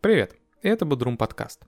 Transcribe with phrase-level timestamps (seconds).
[0.00, 1.62] Привет, это Бодрум подкаст.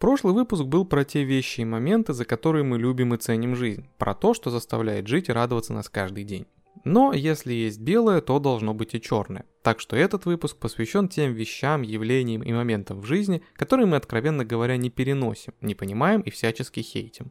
[0.00, 3.86] Прошлый выпуск был про те вещи и моменты, за которые мы любим и ценим жизнь,
[3.96, 6.48] про то, что заставляет жить и радоваться нас каждый день.
[6.82, 9.44] Но если есть белое, то должно быть и черное.
[9.62, 14.44] Так что этот выпуск посвящен тем вещам, явлениям и моментам в жизни, которые мы, откровенно
[14.44, 17.30] говоря, не переносим, не понимаем и всячески хейтим.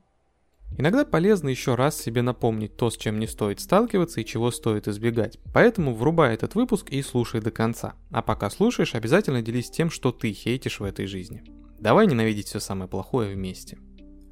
[0.78, 4.88] Иногда полезно еще раз себе напомнить то, с чем не стоит сталкиваться и чего стоит
[4.88, 5.40] избегать.
[5.54, 7.94] Поэтому врубай этот выпуск и слушай до конца.
[8.12, 11.44] А пока слушаешь, обязательно делись тем, что ты хейтишь в этой жизни.
[11.80, 13.78] Давай ненавидеть все самое плохое вместе.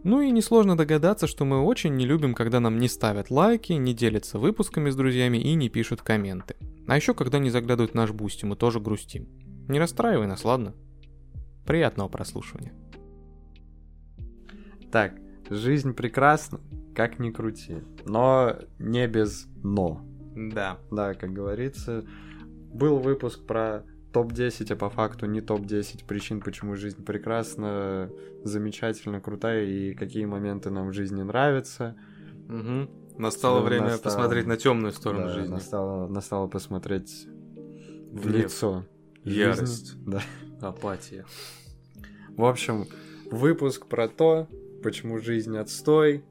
[0.03, 3.93] Ну и несложно догадаться, что мы очень не любим, когда нам не ставят лайки, не
[3.93, 6.55] делятся выпусками с друзьями и не пишут комменты.
[6.87, 9.29] А еще когда не заглядывают в наш Boosty, мы тоже грустим.
[9.69, 10.75] Не расстраивай нас, ладно?
[11.65, 12.73] Приятного прослушивания.
[14.91, 15.13] Так,
[15.49, 16.59] жизнь прекрасна,
[16.95, 20.01] как ни крути, но не без но.
[20.35, 20.79] Да.
[20.91, 22.03] Да, как говорится,
[22.73, 28.09] был выпуск про топ-10, а по факту не топ-10 причин, почему жизнь прекрасна,
[28.43, 31.95] замечательно, крутая и какие моменты нам в жизни нравятся.
[32.47, 33.19] Угу.
[33.19, 34.13] Настало Всё, время настало.
[34.15, 35.51] посмотреть на темную сторону Да, жизни.
[35.53, 37.27] Настало, настало посмотреть
[38.11, 38.85] в В лицо.
[39.23, 39.95] Ярость.
[40.05, 40.21] Да.
[40.61, 41.25] Апатия.
[42.35, 42.85] В общем,
[43.29, 44.47] выпуск про то,
[44.83, 46.23] почему жизнь отстой,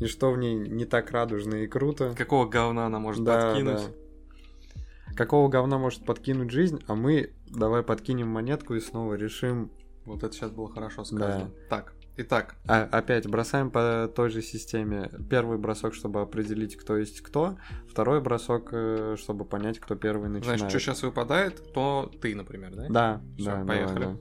[0.00, 2.14] и что в ней не так радужно и круто.
[2.16, 3.76] Какого говна она может Да, подкинуть?
[3.76, 5.14] да.
[5.14, 9.70] Какого говна может подкинуть жизнь, а мы давай подкинем монетку и снова решим.
[10.06, 11.50] Вот это сейчас было хорошо сказано.
[11.68, 15.10] Так, итак, А, опять бросаем по той же системе.
[15.30, 17.56] Первый бросок, чтобы определить, кто есть кто.
[17.88, 20.58] Второй бросок, э, чтобы понять, кто первый начинает.
[20.60, 22.86] знаешь, что сейчас выпадает, то ты, например, да?
[22.88, 24.18] Да, Всё, да, поехали.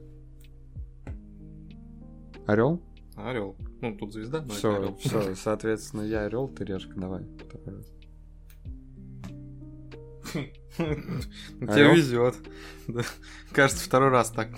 [2.48, 2.82] Орел?
[3.30, 3.56] Орел.
[3.82, 4.96] Ну, тут звезда, но это Все, орел.
[4.98, 7.26] все, соответственно, я орел, ты решка, давай.
[10.78, 11.94] Тебе Орел?
[11.96, 12.36] везет.
[13.52, 14.50] Кажется, второй раз так.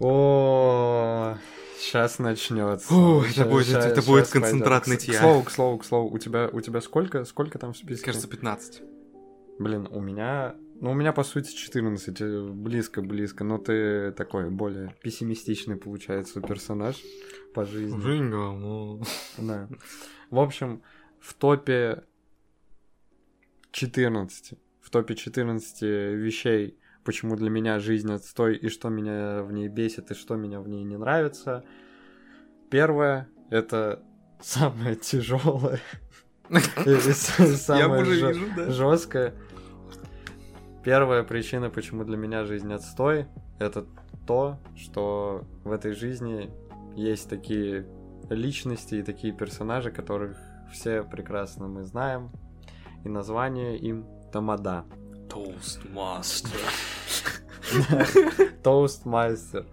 [0.00, 1.36] О,
[1.78, 2.86] сейчас начнется.
[3.30, 5.14] Это будет- это будет концентрат нытья.
[5.14, 8.06] К слову, к слову, к слову, у тебя, у тебя сколько, сколько там в списке?
[8.06, 8.82] Кажется, 15.
[9.58, 14.50] Блин, у меня, ну у меня по сути 14, э, близко, близко, но ты такой
[14.50, 16.96] более пессимистичный получается персонаж
[17.54, 18.00] по жизни.
[18.00, 19.00] Жизнь говно.
[19.38, 19.68] Да.
[20.30, 20.82] В общем,
[21.20, 22.04] в топе
[23.72, 29.68] 14, в топе 14 вещей, почему для меня жизнь отстой, и что меня в ней
[29.68, 31.64] бесит, и что меня в ней не нравится.
[32.70, 34.02] Первое— это
[34.40, 35.80] самое тяжелое
[37.78, 38.70] Я уже жё- вижу, да.
[38.70, 39.34] жесткое.
[40.88, 43.26] Первая причина, почему для меня жизнь отстой,
[43.58, 43.84] это
[44.26, 46.50] то, что в этой жизни
[46.96, 47.86] есть такие
[48.30, 50.38] личности и такие персонажи, которых
[50.72, 52.30] все прекрасно мы знаем,
[53.04, 54.86] и название им Тамада.
[55.28, 56.58] Тоастмастер.
[58.62, 59.66] Тоастмастер.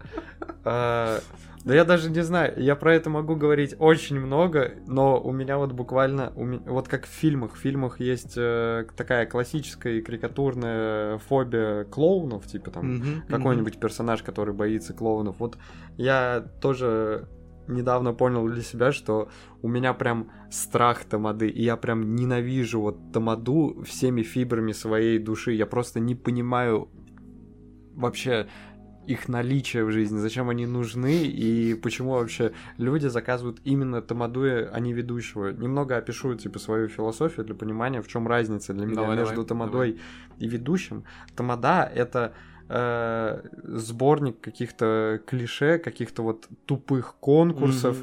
[1.65, 5.57] Да я даже не знаю, я про это могу говорить очень много, но у меня
[5.57, 10.01] вот буквально, у ме- вот как в фильмах, в фильмах есть э, такая классическая и
[10.01, 15.37] карикатурная фобия клоунов, типа там какой-нибудь персонаж, который боится клоунов.
[15.39, 15.57] Вот
[15.97, 17.27] я тоже
[17.67, 19.29] недавно понял для себя, что
[19.63, 25.53] у меня прям страх тамады, и я прям ненавижу вот тамаду всеми фибрами своей души.
[25.53, 26.89] Я просто не понимаю
[27.95, 28.47] вообще
[29.07, 34.79] их наличие в жизни, зачем они нужны и почему вообще люди заказывают именно тамаду, а
[34.79, 35.49] не ведущего.
[35.49, 39.47] Немного опишу типа свою философию для понимания, в чем разница для меня Давай, между давай,
[39.47, 39.99] тамадой
[40.37, 41.03] и ведущим.
[41.35, 42.33] Тамада это
[42.69, 47.97] э, сборник каких-то клише, каких-то вот тупых конкурсов,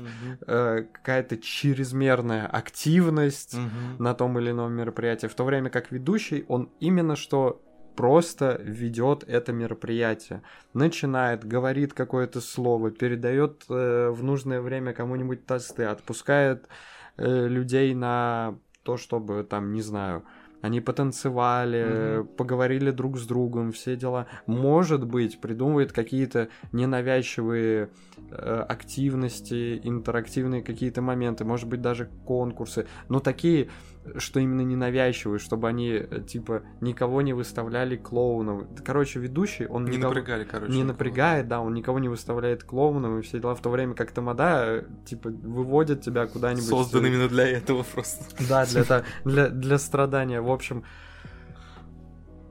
[0.46, 3.56] э, какая-то чрезмерная активность
[3.98, 7.60] на том или ином мероприятии, в то время как ведущий, он именно что
[7.96, 10.42] просто ведет это мероприятие,
[10.74, 16.68] начинает, говорит какое-то слово, передает э, в нужное время кому-нибудь тосты, отпускает
[17.16, 20.24] э, людей на то, чтобы там, не знаю,
[20.62, 22.28] они потанцевали, Мгм.
[22.36, 24.28] поговорили друг с другом, все дела.
[24.46, 27.90] Может быть, придумывает какие-то ненавязчивые
[28.30, 33.70] э, активности, интерактивные какие-то моменты, может быть, даже конкурсы, но такие,
[34.18, 38.68] что именно ненавязчивые, чтобы они, э, типа, никого не выставляли клоуном.
[38.84, 40.72] Короче, ведущий, он Не никого- напрягали, короче.
[40.72, 44.10] не напрягает, да, он никого не выставляет клоуном и все дела, в то время как
[44.10, 46.64] Тамада, э, типа, выводит тебя куда-нибудь...
[46.64, 48.24] Создан э, именно для этого просто.
[48.48, 50.40] да, для, для, для страдания.
[50.40, 50.84] В общем,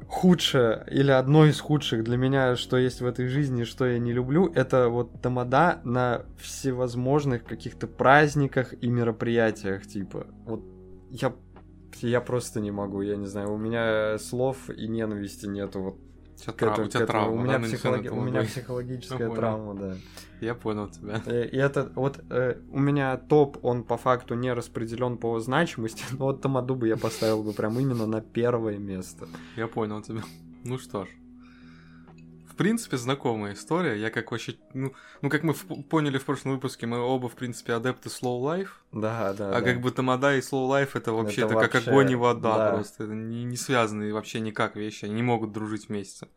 [0.07, 4.11] худшее или одно из худших для меня, что есть в этой жизни, что я не
[4.11, 10.27] люблю, это вот тамада на всевозможных каких-то праздниках и мероприятиях, типа.
[10.45, 10.61] Вот
[11.11, 11.33] я,
[12.01, 15.81] я просто не могу, я не знаю, у меня слов и ненависти нету.
[15.81, 18.21] Вот У тебя, к этому- у тебя к травма, у да, меня, нанесена психологи- у
[18.21, 19.35] меня психологическая понял.
[19.35, 19.95] травма, да.
[20.41, 21.21] Я понял тебя.
[21.27, 26.03] Э, И это вот э, у меня топ, он по факту не распределен по значимости,
[26.17, 29.27] но вот Тамаду бы я поставил бы прям именно на первое место.
[29.55, 30.21] Я понял тебя.
[30.63, 31.09] Ну что ж.
[32.61, 33.99] В принципе, знакомая история.
[33.99, 34.53] Я как вообще...
[34.75, 34.93] Ну,
[35.23, 38.67] ну как мы в- поняли в прошлом выпуске, мы оба, в принципе, адепты slow life.
[38.91, 39.49] Да, да.
[39.49, 39.61] а да.
[39.61, 42.57] как бы тамада и slow life это вообще Это это как вообще, огонь и вода
[42.57, 42.71] да.
[42.73, 43.05] просто.
[43.05, 45.05] Это не, не связанные вообще никак вещи.
[45.05, 46.27] Они не могут дружить вместе.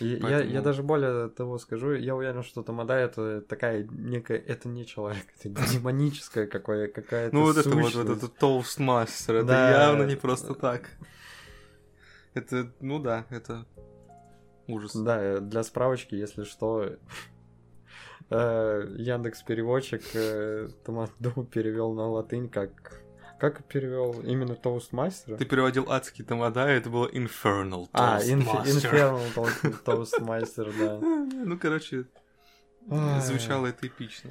[0.00, 4.36] И Я, Поэтому- я даже более того скажу, я уверен, что Тамада это такая некая,
[4.36, 8.18] это не человек, это демоническая какая, какая-то Ну вот это вот, вот сущность.
[8.18, 10.90] этот тоустмастер, это явно не просто так.
[12.34, 13.64] Это, ну да, это
[14.66, 14.94] ужас.
[14.94, 16.96] Да, э, для справочки, если что,
[18.30, 20.02] Яндекс переводчик
[20.84, 23.00] Тамаду перевел на латынь как
[23.38, 25.36] как перевел именно Тоустмастера?
[25.36, 28.64] Ты переводил адский тамада, и это было infernal А, toastmaster.
[28.64, 30.98] Infernal Toast- Toastmaster, да.
[31.00, 32.06] Ну, короче,
[33.20, 34.30] звучало это эпично.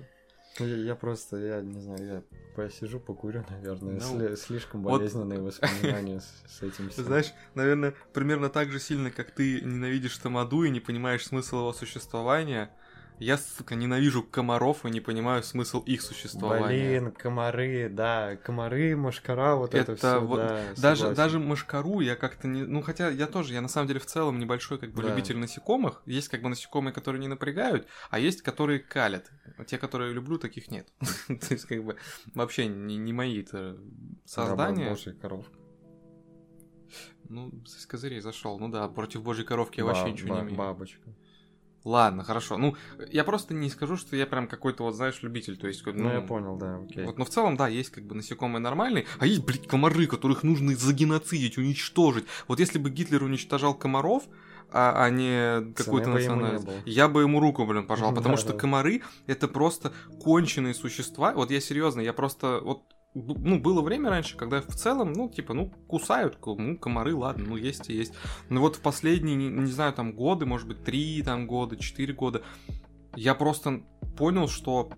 [0.59, 2.23] Я, я просто, я не знаю, я
[2.55, 3.99] посижу, покурю, наверное.
[3.99, 7.05] Ну, сли- слишком вот- болезненные воспоминания с, с этим всем.
[7.05, 11.73] Знаешь, наверное, примерно так же сильно, как ты ненавидишь тамаду и не понимаешь смысл его
[11.73, 12.69] существования,
[13.19, 16.99] я, сука, ненавижу комаров и не понимаю смысл их существования.
[16.99, 21.15] Блин, комары, да, комары, машкара, вот это, Это все, вот да, Даже, согласен.
[21.15, 22.63] даже мошкару я как-то не...
[22.63, 25.09] Ну, хотя я тоже, я на самом деле в целом небольшой как бы Да.
[25.09, 26.01] любитель насекомых.
[26.05, 29.31] Есть как бы насекомые, которые не напрягают, а есть, которые калят.
[29.67, 30.91] Те, которые я люблю, таких нет.
[31.27, 31.97] То есть, как бы,
[32.33, 33.77] вообще не, не мои это
[34.25, 34.89] создания.
[34.89, 35.57] Божья коровка.
[37.29, 38.59] Ну, с козырей зашел.
[38.59, 40.57] Ну да, против божьей коровки я вообще ничего не имею.
[40.57, 41.01] Бабочка.
[41.83, 42.57] Ладно, хорошо.
[42.57, 42.75] Ну,
[43.11, 45.57] я просто не скажу, что я прям какой-то, вот, знаешь, любитель.
[45.57, 47.05] То есть, Ну, я понял, да, окей.
[47.05, 50.43] Вот, но в целом, да, есть как бы насекомые нормальные, а есть, блядь, комары, которых
[50.43, 52.25] нужно загеноцидить, уничтожить.
[52.47, 54.23] Вот если бы Гитлер уничтожал комаров,
[54.71, 58.59] а, а не какую-то национальность, я бы ему руку, блин, пожал, потому Да, что да.
[58.59, 61.33] комары это просто конченые существа.
[61.33, 62.83] Вот я серьезно, я просто вот
[63.13, 67.45] ну, было время раньше, когда в целом, ну, типа, ну, кусают, ку- ну, комары, ладно,
[67.49, 68.13] ну, есть и есть.
[68.49, 72.13] Но вот в последние, не, не знаю, там, годы, может быть, три там года, четыре
[72.13, 72.43] года,
[73.15, 73.83] я просто
[74.17, 74.89] понял, что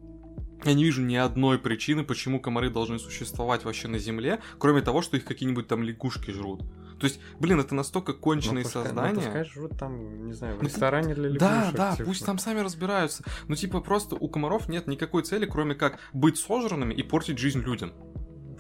[0.64, 5.02] я не вижу ни одной причины, почему комары должны существовать вообще на Земле, кроме того,
[5.02, 6.64] что их какие-нибудь там лягушки жрут.
[7.00, 9.16] То есть, блин, это настолько Ну, конченые пускай- ну, создания.
[9.16, 11.40] пускай живут там, не знаю, в Ну, ресторане для лягушек.
[11.40, 12.06] Да, да, типа.
[12.08, 13.24] пусть там сами разбираются.
[13.48, 17.60] Ну, типа, просто у комаров нет никакой цели, кроме как быть сожранными и портить жизнь
[17.60, 17.92] людям.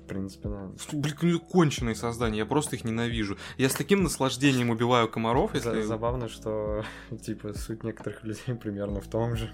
[0.02, 0.70] В принципе, да.
[0.92, 3.38] Блин, ну, конченые создания, я просто их ненавижу.
[3.58, 5.82] Я с таким наслаждением убиваю комаров, если...
[5.82, 6.84] Забавно, что,
[7.24, 9.50] типа, суть некоторых людей примерно в том же.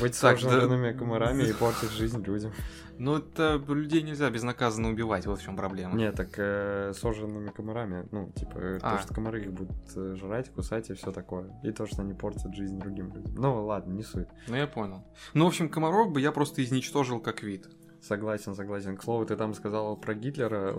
[0.00, 2.52] Быть Так, да- сожранными комарами и портить жизнь людям.
[2.98, 5.94] Ну, это людей нельзя безнаказанно убивать, вот в чем проблема.
[5.94, 8.96] Не, так э, сожранными комарами, ну, типа, э, А.
[8.96, 11.50] то, что комары их будут э, жрать, кусать и все такое.
[11.62, 13.34] И то, что они портят жизнь другим людям.
[13.36, 14.28] Ну, ладно, не суть.
[14.48, 15.04] Ну, я понял.
[15.34, 17.68] Ну, в общем, комаров бы я просто изничтожил как вид.
[18.00, 18.96] Согласен, согласен.
[18.96, 20.76] К слову, ты там сказал про Гитлера.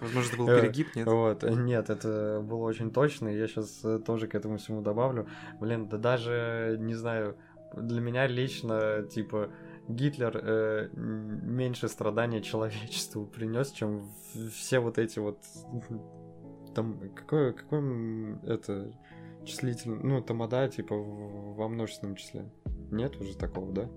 [0.00, 1.06] Возможно, это был Э, перегиб, нет?
[1.06, 5.26] Вот, нет, это было очень точно, я сейчас тоже к этому всему добавлю.
[5.60, 7.36] Блин, да даже, не знаю,
[7.76, 9.50] для меня лично, типа,
[9.94, 14.10] Гитлер э, меньше страдания человечеству принес, чем
[14.52, 15.38] все вот эти вот...
[16.74, 18.92] Там, какое, какое это
[19.44, 22.48] числитель, ну, тамада, типа, во множественном числе.
[22.92, 23.88] Нет уже такого, да?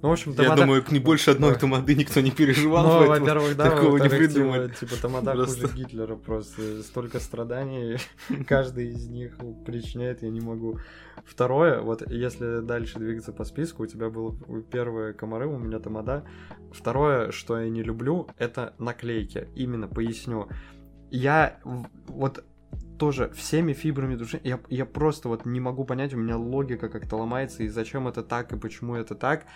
[0.00, 0.62] Ну, в общем, Я тамада...
[0.62, 2.86] думаю, не больше одной тамады никто не переживал.
[2.86, 4.68] Ну, во-первых, да, такого не во-вторых, придумали.
[4.68, 5.68] Типа, типа Тамада Просто.
[5.68, 6.82] хуже Гитлера просто.
[6.82, 7.98] Столько страданий
[8.46, 10.78] каждый из них причиняет, я не могу.
[11.24, 14.36] Второе, вот если дальше двигаться по списку, у тебя было
[14.70, 16.24] первое комары, у меня Тамада.
[16.72, 19.48] Второе, что я не люблю, это наклейки.
[19.56, 20.48] Именно поясню.
[21.10, 21.58] Я
[22.06, 22.44] вот
[22.98, 27.16] тоже всеми фибрами души, я, я просто вот не могу понять, у меня логика как-то
[27.16, 29.46] ломается, и зачем это так, и почему это так.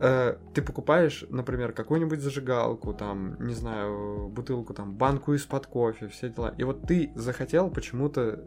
[0.00, 6.28] Э, ты покупаешь, например, какую-нибудь зажигалку, там, не знаю, бутылку, там, банку из-под кофе, все
[6.28, 6.54] дела.
[6.58, 8.44] И вот ты захотел почему-то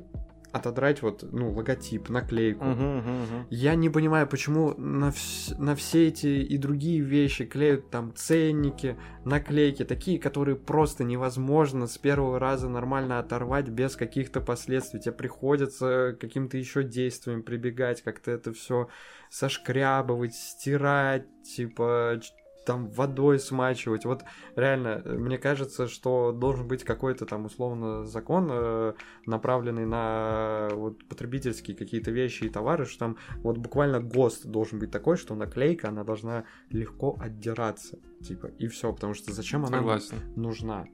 [0.56, 2.64] отодрать вот, ну, логотип, наклейку.
[2.64, 3.48] Мгм, мгм, мгм.
[3.50, 8.98] Я не понимаю, почему на, вс- на все эти и другие вещи клеют там ценники,
[9.26, 15.02] наклейки, такие, которые просто невозможно с первого раза нормально оторвать без каких-то последствий.
[15.02, 18.88] Тебе приходится каким-то еще действиям прибегать, как-то это все
[19.30, 22.20] сошкрябывать, стирать, типа
[22.66, 24.06] там водой смачивать.
[24.06, 24.24] Вот
[24.56, 28.94] реально, э, мне кажется, что должен быть какой-то там условно закон, э,
[29.26, 34.92] направленный на вот потребительские какие-то вещи и товары, что там вот буквально ГОСТ должен быть
[34.92, 40.18] такой, что наклейка, она должна легко отдираться, типа, и все, потому что зачем она Согласен.
[40.36, 40.86] нужна?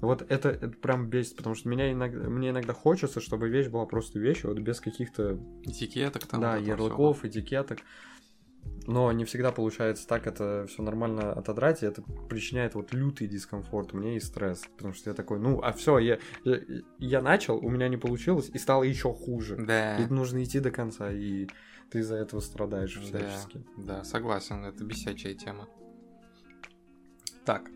[0.00, 3.86] Вот это, это прям бесит, потому что меня иногда, мне иногда хочется, чтобы вещь была
[3.86, 5.38] просто вещью, вот без каких-то...
[5.64, 6.40] Этикеток там.
[6.40, 7.78] да, ярлыков, этикеток.
[8.86, 13.92] Но не всегда получается так это все нормально отодрать, и это причиняет вот лютый дискомфорт
[13.92, 14.62] мне и стресс.
[14.76, 16.60] Потому что я такой, ну, а все, я, я,
[16.98, 19.56] я начал, у меня не получилось, и стало еще хуже.
[19.56, 19.96] Да.
[19.98, 21.48] И нужно идти до конца, и
[21.90, 23.64] ты из-за этого страдаешь Да, всячески.
[23.76, 25.68] да, согласен, это бесячая тема.
[27.44, 27.70] Так,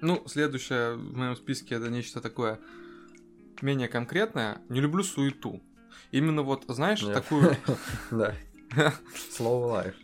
[0.00, 2.60] ну, следующее в моем списке это нечто такое
[3.62, 4.60] менее конкретное.
[4.68, 5.62] Не люблю суету.
[6.10, 7.56] Именно вот, знаешь, Я- такую
[8.10, 8.34] Да.
[9.30, 9.94] Слово лайф.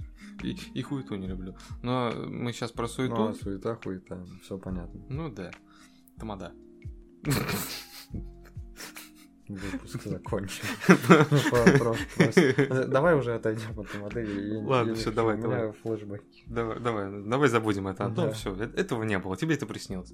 [0.43, 1.55] И, и хуету не люблю.
[1.83, 3.17] Но мы сейчас про суету.
[3.17, 5.01] Ну, а суета, хуета, все понятно.
[5.09, 5.51] Ну да,
[6.19, 6.53] тамада.
[9.49, 10.65] Выпуск закончен.
[12.91, 14.65] Давай уже отойдем от модели.
[14.65, 15.73] Ладно, всё, давай, давай.
[15.73, 16.45] флешбеки.
[16.47, 18.09] Давай, давай, давай забудем это.
[18.09, 20.13] Ну, все, этого не было, тебе это приснилось.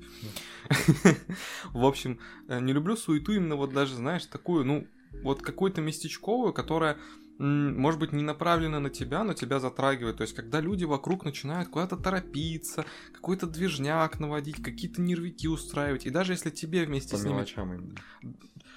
[1.72, 2.18] В общем,
[2.48, 4.86] э, не люблю суету именно вот даже, знаешь, такую, ну,
[5.22, 6.96] вот какую-то местечковую, которая,
[7.38, 10.16] может быть, не направлена на тебя, но тебя затрагивает.
[10.16, 16.10] То есть, когда люди вокруг начинают куда-то торопиться, какой-то движняк наводить, какие-то нервики устраивать, и
[16.10, 17.94] даже если тебе вместе По с ними именно.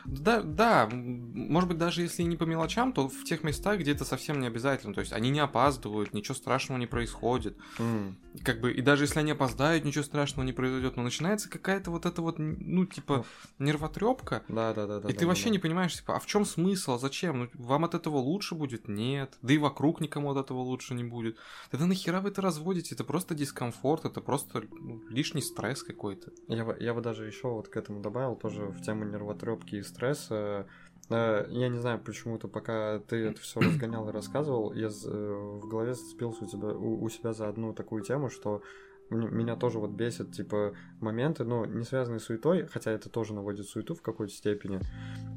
[0.05, 4.05] Да, да, может быть, даже если не по мелочам, то в тех местах, где это
[4.05, 4.93] совсем не обязательно.
[4.93, 7.57] То есть они не опаздывают, ничего страшного не происходит.
[7.79, 8.17] М.
[8.43, 10.97] Как бы, и даже если они опоздают, ничего страшного не произойдет.
[10.97, 13.25] Но начинается какая-то вот эта вот, ну, типа,
[13.59, 14.43] нервотрепка.
[14.47, 14.99] Да, да, да.
[14.99, 15.51] да, И да, ты да, вообще да.
[15.51, 17.39] не понимаешь, типа, а в чем смысл, а зачем?
[17.39, 18.87] Ну, вам от этого лучше будет?
[18.87, 19.37] Нет.
[19.41, 21.37] Да и вокруг никому от этого лучше не будет.
[21.69, 22.95] Тогда нахера вы это разводите?
[22.95, 26.31] Это просто дискомфорт, это просто ну, лишний стресс какой-то.
[26.47, 29.81] Я бы, я бы даже еще вот к этому добавил тоже в тему нервотрепки и
[29.91, 30.65] стресса.
[31.09, 35.67] Э, Я не знаю, почему-то, пока ты это все разгонял и рассказывал, я э, в
[35.67, 38.61] голове зацепился у, тебя, у, у себя за одну такую тему, что
[39.09, 43.65] меня тоже вот бесит, типа, моменты, ну, не связанные с суетой, хотя это тоже наводит
[43.67, 44.79] суету в какой-то степени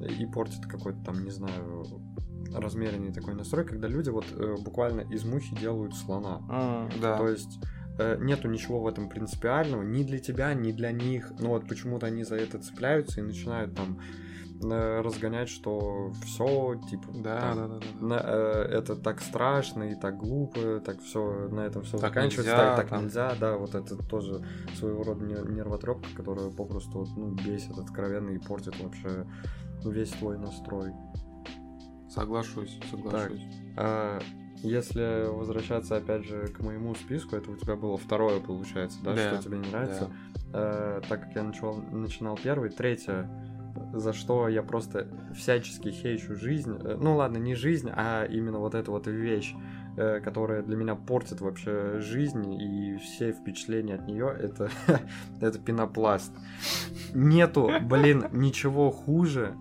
[0.01, 1.85] и портит какой-то там, не знаю,
[2.55, 6.41] размеренный такой настрой, когда люди вот э, буквально из мухи делают слона.
[7.03, 7.19] да.
[7.19, 7.59] То есть
[7.99, 11.33] э, нету ничего в этом принципиального ни для тебя, ни для них.
[11.41, 13.99] Но вот почему-то они за это цепляются и начинают там
[14.73, 18.07] разгонять, что все, типа, Да, там, да, да, да, да.
[18.07, 22.53] на- э, это так страшно и так глупо, так все на этом все Так заканчивается,
[22.53, 23.03] нельзя, так, так там.
[23.05, 24.45] нельзя, да, вот это тоже
[24.77, 29.27] своего рода нер- нервотрепка, которая попросту ну, бесит откровенно и портит вообще
[29.85, 30.93] весь твой настрой.
[32.09, 33.43] Соглашусь, соглашусь.
[33.77, 34.21] А,
[34.63, 39.35] если возвращаться опять же к моему списку, это у тебя было второе, получается, да, Да,
[39.35, 40.11] что тебе не нравится.
[40.53, 43.29] Э, так как я начал, начинал первый, третье,
[43.93, 46.77] за что я просто всячески хейчу жизнь.
[46.83, 49.55] Э, Ну ладно, не жизнь, а именно вот эта вот вещь,
[49.97, 54.71] э, которая для меня портит вообще жизнь и все впечатления от нее, это,
[55.41, 56.33] это пенопласт.
[57.15, 59.55] Нету, блин, ничего хуже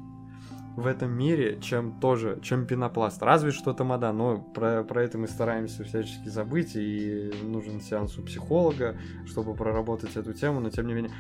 [0.75, 3.21] в этом мире, чем тоже, чем пенопласт.
[3.21, 8.23] Разве что тамада, но про, про это мы стараемся всячески забыть, и нужен сеанс у
[8.23, 11.11] психолога, чтобы проработать эту тему, но тем не менее,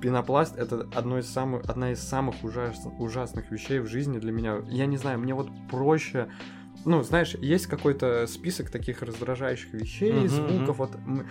[0.00, 4.62] пенопласт это одно из самых, одна из самых ужас, ужасных вещей в жизни для меня.
[4.68, 6.28] Я не знаю, мне вот проще
[6.84, 10.78] ну, знаешь, есть какой-то список таких раздражающих вещей, Мгм, звуков.
[10.78, 11.26] Вот, м-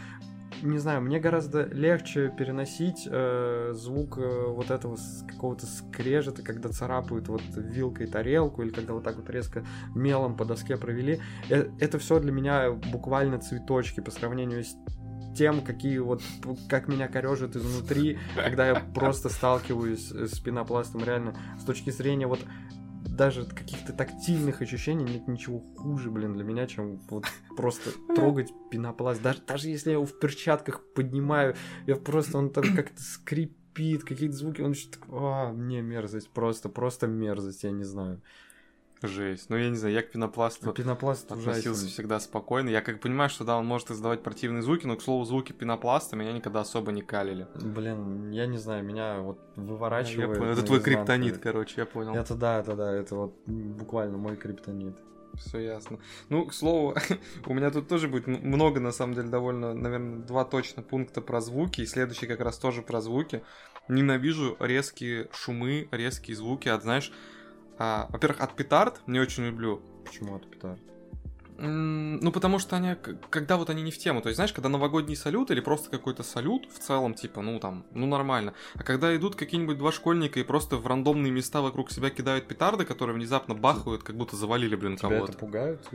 [0.61, 4.97] не знаю, мне гораздо легче переносить э, звук э, вот этого
[5.27, 9.63] какого-то скрежета, когда царапают вот вилкой тарелку, или когда вот так вот резко
[9.95, 11.21] мелом по доске провели.
[11.49, 14.75] Э, это все для меня буквально цветочки по сравнению с
[15.35, 16.21] тем, какие вот,
[16.67, 22.39] как меня корежит изнутри, когда я просто сталкиваюсь с пенопластом, реально, с точки зрения вот
[23.05, 29.21] даже каких-то тактильных ощущений нет ничего хуже, блин, для меня, чем вот просто трогать пенопласт.
[29.21, 31.55] Даже, даже если я его в перчатках поднимаю,
[31.85, 34.99] я просто, он там как-то скрипит, какие-то звуки, он что-то...
[35.09, 38.21] А, мне мерзость, просто, просто мерзость, я не знаю.
[39.01, 39.49] Жесть.
[39.49, 41.87] Ну, я не знаю, я к пенопласту Пенопласт относился ужасен.
[41.87, 42.69] всегда спокойно.
[42.69, 46.17] Я как понимаю, что да, он может издавать противные звуки, но, к слову, звуки пенопласта
[46.17, 47.47] меня никогда особо не калили.
[47.55, 50.37] Блин, я не знаю, меня вот Я выворачивает.
[50.37, 50.51] понял.
[50.51, 52.13] Это твой криптонит, короче, я понял.
[52.13, 54.97] Это да, это да, это вот буквально мой криптонит.
[55.35, 55.99] Все ясно.
[56.27, 56.95] Ну, к слову,
[57.45, 61.39] у меня тут тоже будет много, на самом деле, довольно, наверное, два точно пункта про
[61.39, 63.43] звуки, и следующий как раз тоже про звуки.
[63.87, 67.11] Ненавижу резкие шумы, резкие звуки от, знаешь,
[67.79, 69.81] а, во-первых, от петард не очень люблю.
[70.05, 70.79] Почему от петард?
[71.61, 72.95] Ну, потому что они,
[73.29, 76.23] когда вот они не в тему, то есть, знаешь, когда новогодний салют или просто какой-то
[76.23, 78.53] салют в целом, типа, ну, там, ну, нормально.
[78.75, 82.85] А когда идут какие-нибудь два школьника и просто в рандомные места вокруг себя кидают петарды,
[82.85, 85.31] которые внезапно бахают, как будто завалили, блин, Тебя кого-то.
[85.31, 85.85] это пугает?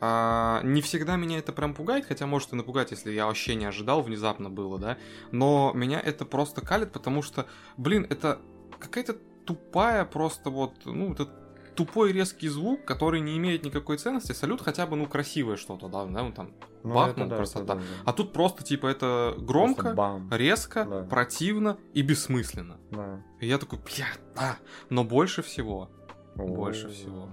[0.00, 3.66] А, не всегда меня это прям пугает, хотя может и напугать, если я вообще не
[3.66, 4.98] ожидал, внезапно было, да.
[5.30, 7.46] Но меня это просто калит, потому что,
[7.76, 8.40] блин, это
[8.80, 9.16] какая-то
[9.48, 11.26] тупая просто вот, ну, это
[11.74, 14.32] тупой резкий звук, который не имеет никакой ценности.
[14.32, 16.50] Салют хотя бы, ну, красивое что-то, да, да, ну, там,
[16.84, 17.74] Ну, бахнул это да, просто это да.
[17.76, 17.80] да.
[18.04, 20.28] А тут просто, типа, это громко, бам.
[20.30, 21.02] резко, Да.
[21.04, 22.76] противно и бессмысленно.
[22.90, 23.22] Да.
[23.40, 24.58] И я такой, бля, да.
[24.90, 25.88] Но больше всего,
[26.36, 26.90] больше О.
[26.90, 27.28] всего.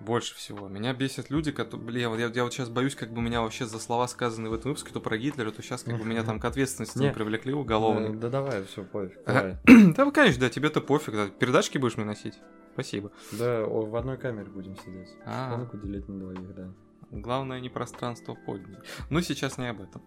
[0.00, 0.68] Больше всего.
[0.68, 3.78] Меня бесят люди, которые, вот я, я вот сейчас боюсь, как бы меня вообще за
[3.78, 6.44] слова, сказанные в этом выпуске, то про Гитлера, то сейчас как бы меня там к
[6.44, 8.14] ответственности не привлекли уголовно.
[8.16, 9.18] да давай, все, пофиг.
[9.96, 11.26] Да, конечно, да, тебе-то пофиг, да.
[11.26, 12.38] Передачки будешь мне носить?
[12.72, 13.10] Спасибо.
[13.32, 15.08] Да, в одной камере будем сидеть.
[15.26, 15.50] А.
[15.50, 16.72] Комнату делить на двоих, да.
[17.10, 18.78] Главное не пространство под ней.
[19.10, 20.02] Но сейчас не об этом.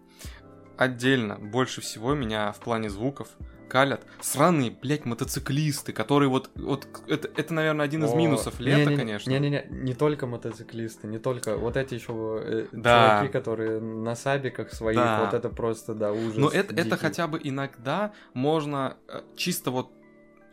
[0.76, 3.28] Отдельно, больше всего меня в плане звуков
[3.74, 8.78] калят сраные, блядь, мотоциклисты, которые вот, вот это, это, наверное, один из О, минусов лета,
[8.78, 9.30] не-не-не, конечно.
[9.30, 13.16] Не-не-не, не только мотоциклисты, не только вот эти еще э, Да.
[13.18, 15.24] чуваки, которые на сабиках своих, Да.
[15.24, 16.36] вот это просто, да, ужас.
[16.36, 19.90] Но это, это хотя бы иногда можно э, чисто вот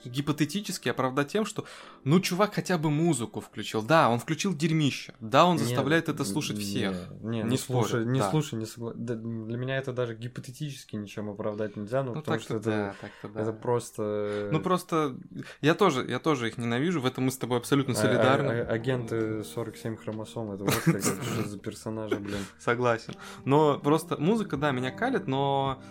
[0.06, 1.66] гипотетически оправдать тем, что
[2.04, 3.82] ну чувак хотя бы музыку включил.
[3.82, 5.14] Да, он включил дерьмище.
[5.20, 6.96] Да, он заставляет это слушать всех.
[7.22, 8.30] Не, Не не, спорю, слушай, не да.
[8.30, 12.40] слушай, не согла- да, Для меня это даже гипотетически ничем оправдать нельзя, ну, Ну потому
[12.40, 12.96] что это, да,
[13.30, 13.42] да.
[13.42, 14.50] это просто...
[14.52, 15.16] Ну просто
[15.62, 18.52] я тоже, я тоже их ненавижу, в этом мы с тобой абсолютно а- солидарны.
[18.62, 20.92] а- а- агенты 47 хромосом, это вот что
[21.48, 22.40] за персонажи, блин.
[22.60, 23.14] Согласен.
[23.46, 25.82] Но просто музыка, да, меня калит, но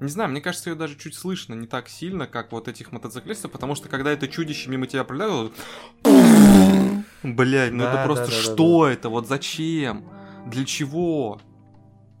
[0.00, 3.52] не знаю, мне кажется, ее даже чуть слышно не так сильно, как вот этих мотоциклистов,
[3.52, 5.52] потому что когда это чудище мимо тебя пролетало,
[7.22, 10.04] блядь, ну Да, это просто да, да, что это, вот зачем,
[10.46, 11.40] для чего,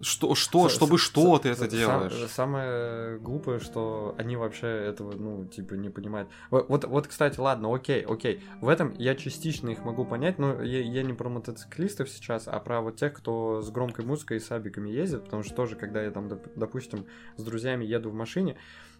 [0.02, 2.30] что, что, С- чтобы с- что с- ты это сам- делаешь?
[2.30, 6.28] Самое глупое, что они вообще этого, ну, типа, не понимают.
[6.50, 8.42] Во- Вот, вот, кстати, ладно, окей, окей.
[8.60, 12.58] В этом я частично их могу понять, но я, я не про мотоциклистов сейчас, а
[12.60, 16.10] про вот тех, кто с громкой музыкой и сабиками ездит, потому что тоже, когда я
[16.10, 18.56] там, доп- допустим, с друзьями еду в машине,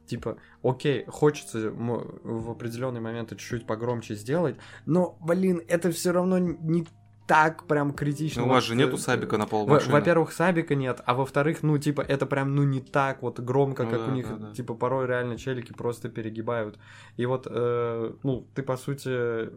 [0.07, 6.87] типа, окей, хочется в определенный момент чуть-чуть погромче сделать, но, блин, это все равно не
[7.30, 8.42] так прям критично.
[8.42, 9.92] Ну, у вас же нету э, сабика на пол машины.
[9.92, 13.90] Во-первых, сабика нет, а во-вторых, ну, типа, это прям, ну, не так вот громко, Ну
[13.90, 14.52] как да, у них, да, да.
[14.52, 16.76] типа, порой реально челики просто перегибают.
[17.16, 19.50] И вот, э, ну, ты, по сути,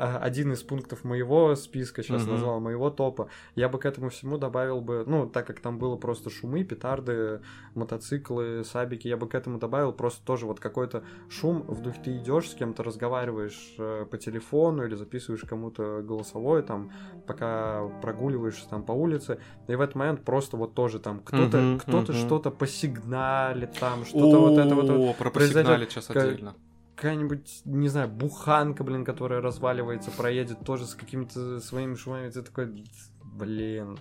[0.00, 2.32] один из пунктов моего списка, сейчас Мгм.
[2.32, 5.96] назвал, моего топа, я бы к этому всему добавил бы, ну, так как там было
[5.96, 7.42] просто шумы, петарды,
[7.74, 12.16] мотоциклы, сабики, я бы к этому добавил просто тоже вот какой-то шум, в духе ты
[12.16, 16.90] идешь, с кем-то разговариваешь э, по телефону или записываешь кому-то голосовое, там,
[17.26, 21.78] пока прогуливаешься там по улице, и в этот момент просто вот тоже там кто-то Мгм,
[21.78, 22.14] кто-то мгм.
[22.14, 26.54] что-то посигналит там, что-то вот это вот, О, про посигналить сейчас отдельно.
[27.00, 32.84] Какая-нибудь, не знаю, буханка, блин, которая разваливается, проедет тоже с какими-то своими шумами, ты такой,
[33.24, 33.98] блин.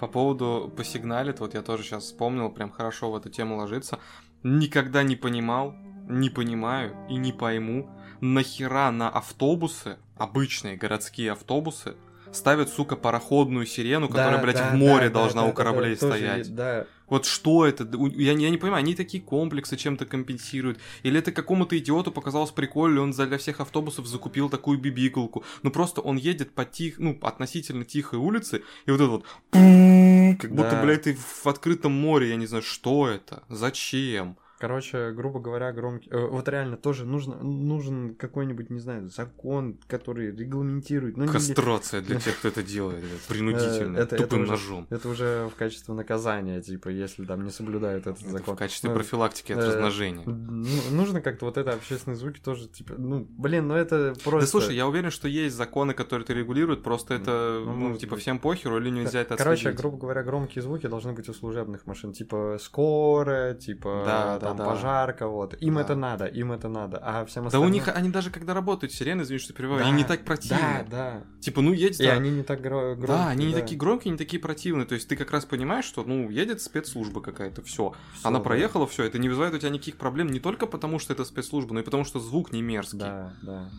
[0.00, 3.98] По поводу посигналит, вот я тоже сейчас вспомнил, прям хорошо в эту тему ложится.
[4.42, 5.74] Никогда не понимал,
[6.08, 7.90] не понимаю и не пойму,
[8.22, 11.96] нахера на автобусы, обычные городские автобусы,
[12.32, 15.94] ставят, сука, пароходную сирену, которая, Да, блядь, да, в море да, должна да, у кораблей
[15.94, 16.38] да, тоже стоять.
[16.38, 17.84] есть, Да, Вот что это?
[18.16, 20.78] Я, не- я не понимаю, они такие комплексы чем-то компенсируют.
[21.02, 25.44] Или это какому-то идиоту показалось прикольно, он для всех автобусов закупил такую бибикулку.
[25.62, 30.50] Ну просто он едет по тих, ну, относительно тихой улице, и вот это вот как
[30.54, 30.82] будто, Да.
[30.82, 34.36] блядь, ты в открытом море, я не знаю, что это, зачем.
[34.66, 36.08] Короче, грубо говоря, громкий...
[36.12, 41.16] э, Вот реально тоже нужно, нужен какой-нибудь, не знаю, закон, который регламентирует.
[41.16, 44.86] Ну, не- Кастрация для тех, кто это делает, принудительно, Э, это- это тупым уже- ножом.
[44.90, 48.54] Это уже в качестве наказания, типа, если там не соблюдают этот Это закон.
[48.54, 50.22] в качестве Ну, профилактики от э, размножения.
[50.26, 54.40] Ну, нужно как-то вот это общественные звуки тоже, типа, ну, блин, ну это просто...
[54.42, 58.12] Да слушай, я уверен, что есть законы, которые это регулируют, просто это, Ну, ну, типа,
[58.14, 58.22] быть.
[58.22, 62.12] всем похеру или нельзя это Короче, грубо говоря, громкие звуки должны быть у служебных машин,
[62.12, 64.72] типа скорая, типа Да, да, там да.
[64.72, 65.60] пожарка, вот.
[65.60, 65.80] Им Да.
[65.80, 67.72] это надо, им это надо, а всем Да у остальным...
[67.72, 70.58] них, они даже когда работают, сирены, извини, что перебиваю, Да, они не так противны.
[70.58, 71.22] Да, да.
[71.40, 72.00] Типа, ну едет...
[72.00, 73.06] И да, они не так гро- громкие.
[73.06, 73.60] да, они не да.
[73.60, 74.86] такие громкие, не такие противные.
[74.86, 77.94] То есть ты как раз понимаешь, что, ну, едет спецслужба какая-то, все.
[78.22, 78.44] Она да.
[78.44, 79.04] проехала, все.
[79.04, 81.82] Это не вызывает у тебя никаких проблем не только потому, что это спецслужба, но и
[81.82, 82.98] потому, что звук не мерзкий.
[82.98, 83.70] Да, да.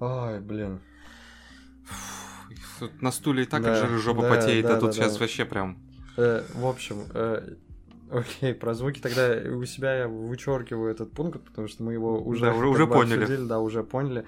[0.00, 0.80] Ой, блин.
[2.78, 5.20] Тут на стуле и так Да, жопа да, потеет, да, а тут да, сейчас да.
[5.20, 5.78] вообще прям...
[6.16, 7.54] Э, в общем, э,
[8.10, 12.46] окей, про звуки тогда у себя я вычеркиваю этот пункт, потому что мы его уже,
[12.46, 13.22] Да, уже- уже поняли.
[13.22, 14.24] обсудили, да, уже поняли.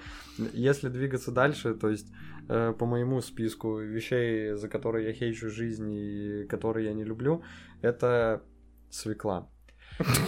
[0.53, 2.09] Если двигаться дальше, то есть
[2.49, 7.43] э, по моему списку вещей, за которые я хейчу жизнь и которые я не люблю,
[7.83, 8.43] это
[8.91, 9.49] свекла.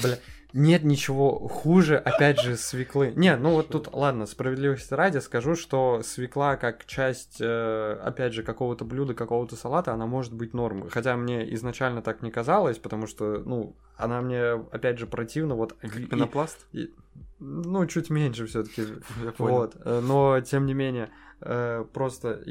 [0.03, 0.19] Бля,
[0.53, 3.13] нет ничего хуже, опять же, свеклы.
[3.17, 8.43] Не, ну вот тут, ладно, справедливости ради скажу, что свекла как часть, э, опять же,
[8.43, 10.89] какого-то блюда, какого-то салата, она может быть норм.
[10.91, 15.55] Хотя мне изначально так не казалось, потому что, ну, она мне, опять же, противна.
[15.55, 16.67] Вот, как пенопласт?
[16.73, 16.95] И, и,
[17.39, 18.83] ну, чуть меньше все таки
[19.39, 21.11] Вот, э, но, тем не менее,
[21.41, 22.43] э, просто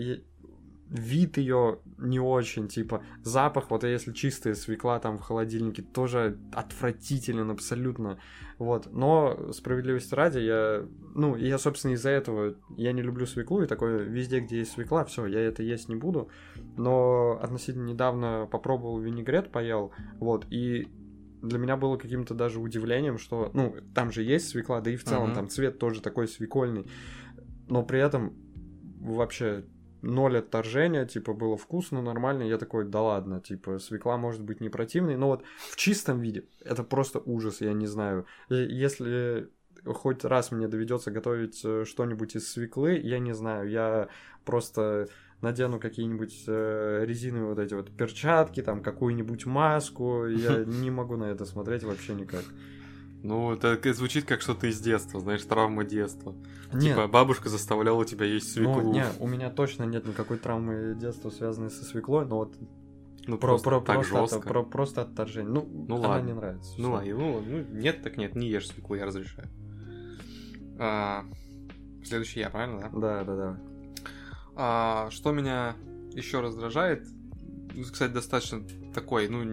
[0.92, 7.50] вид ее не очень, типа запах, вот если чистая свекла там в холодильнике, тоже отвратителен
[7.50, 8.20] абсолютно,
[8.58, 13.68] вот, но справедливости ради, я, ну, я, собственно, из-за этого, я не люблю свеклу, и
[13.68, 16.30] такое, везде, где есть свекла, все, я это есть не буду,
[16.76, 20.90] но относительно недавно попробовал винегрет, поел, вот, и
[21.42, 25.06] для меня было каким-то даже удивлением, что, ну, там же есть свекла, да и в
[25.06, 25.36] целом uh-huh.
[25.36, 26.86] там цвет тоже такой свекольный,
[27.70, 28.34] но при этом
[29.00, 29.64] вообще
[30.02, 34.70] ноль отторжения, типа, было вкусно, нормально, я такой, да ладно, типа, свекла может быть не
[34.70, 38.26] противной, но вот в чистом виде это просто ужас, я не знаю.
[38.50, 39.50] Если
[39.86, 44.10] хоть раз мне доведется готовить э, что-нибудь из свеклы, я не знаю, я
[44.46, 45.08] просто
[45.42, 51.26] надену какие-нибудь э, резиновые вот эти вот перчатки, там какую-нибудь маску, я не могу на
[51.26, 52.44] это смотреть вообще никак.
[53.24, 56.36] Ну, это звучит как что-то из детства, знаешь, травма детства.
[56.74, 56.96] Нет.
[56.96, 58.82] Типа бабушка заставляла тебя есть свеклу.
[58.82, 62.56] Ну, не, у меня точно нет никакой травмы детства, связанной со свеклой, но вот
[63.28, 64.38] ну, про, просто про, так просто, жестко.
[64.38, 65.52] От, про, просто отторжение.
[65.52, 66.28] Ну, ну она ладно.
[66.28, 66.74] не нравится.
[66.78, 69.48] Ну, ладно, ну, ну, нет, так нет, не ешь свеклу, я разрешаю.
[70.80, 71.26] А,
[72.04, 72.90] следующий я, правильно, да?
[73.00, 73.60] Да, да, да.
[74.56, 75.76] А, что меня
[76.14, 77.08] еще раздражает,
[77.92, 79.44] кстати, достаточно такой, ну,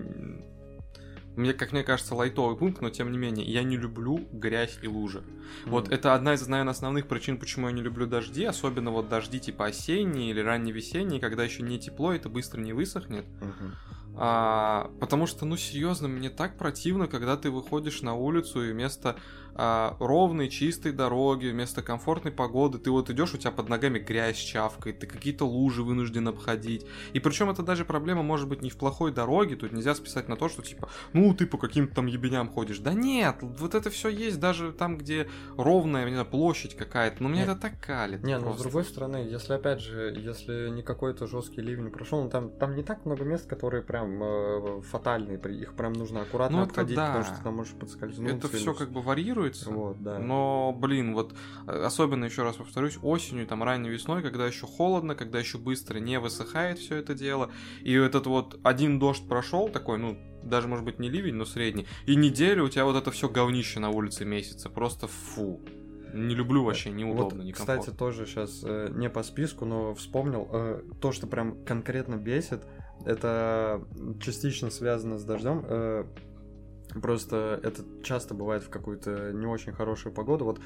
[1.39, 4.89] мне, как мне кажется, лайтовый пункт, но тем не менее, я не люблю грязь и
[4.89, 5.19] лужи.
[5.19, 5.71] Mm.
[5.71, 9.41] Вот это одна из, наверное, основных причин, почему я не люблю дожди, особенно вот дожди
[9.41, 13.25] типа осенние или ранневесенние, когда еще не тепло, это быстро не высохнет.
[13.41, 13.73] Mm-hmm.
[14.21, 19.17] А, потому что, ну, серьезно, мне так противно, когда ты выходишь на улицу и вместо
[19.59, 24.37] а, ровной, чистой дороги, вместо комфортной погоды, ты вот идешь, у тебя под ногами грязь
[24.37, 26.87] чавкает, ты какие-то лужи вынужден обходить.
[27.13, 30.37] И причем это даже проблема может быть не в плохой дороге, тут нельзя списать на
[30.37, 32.79] то, что типа, ну ты по каким-то там ебеням ходишь.
[32.79, 37.29] Да нет, вот это все есть даже там, где ровная, не знаю, площадь какая-то, но
[37.29, 37.49] нет.
[37.49, 38.23] это так калит.
[38.23, 42.31] Не, ну с другой стороны, если опять же, если не какой-то жесткий ливень прошел, ну
[42.31, 46.63] там, там не так много мест, которые прям э, фатальные, их прям нужно аккуратно ну,
[46.63, 47.09] обходить, да.
[47.09, 48.37] потому что там можешь подскользнуться.
[48.37, 49.71] Это все как бы варьирует регулируется.
[49.71, 50.19] Вот, да.
[50.19, 51.35] Но, блин, вот
[51.67, 55.99] э, особенно еще раз повторюсь, осенью, там ранней весной, когда еще холодно, когда еще быстро
[55.99, 57.51] не высыхает все это дело,
[57.83, 61.87] и этот вот один дождь прошел такой, ну, даже может быть не ливень, но средний,
[62.07, 65.61] и неделю у тебя вот это все говнище на улице месяца, просто фу.
[66.15, 67.83] Не люблю вообще, неудобно, вот, некомфортно.
[67.83, 72.65] Кстати, тоже сейчас э, не по списку, но вспомнил, э, то, что прям конкретно бесит,
[73.05, 73.85] это
[74.19, 75.65] частично связано с дождем.
[75.69, 76.05] Э,
[76.95, 80.45] Просто это часто бывает в какую-то не очень хорошую погоду.
[80.45, 80.61] Вот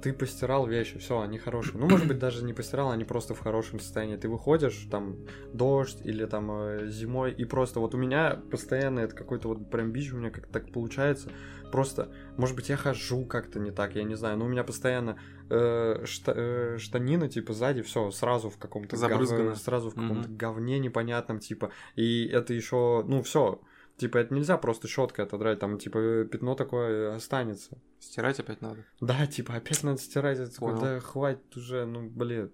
[0.00, 1.78] ты постирал вещи, все, они хорошие.
[1.78, 4.16] Ну, может быть, даже не постирал, они просто в хорошем состоянии.
[4.16, 5.16] Ты выходишь, там,
[5.52, 9.92] дождь или там э, зимой, и просто вот у меня постоянно это какой-то вот прям
[9.92, 11.30] бич у меня как-то так получается.
[11.70, 15.18] Просто, может быть, я хожу как-то не так, я не знаю, но у меня постоянно
[15.50, 19.58] э, шта, э, штанина, типа, сзади, все, сразу в каком-то гов...
[19.58, 20.36] сразу в каком-то mm-hmm.
[20.36, 23.60] говне непонятном, типа, и это еще, ну, все,
[24.00, 27.76] Типа, это нельзя просто щеткой отодрать, там, типа, пятно такое останется.
[27.98, 28.78] Стирать опять надо?
[29.02, 30.38] Да, типа, опять надо стирать.
[30.38, 32.50] Это такой, да хватит уже, ну, блин.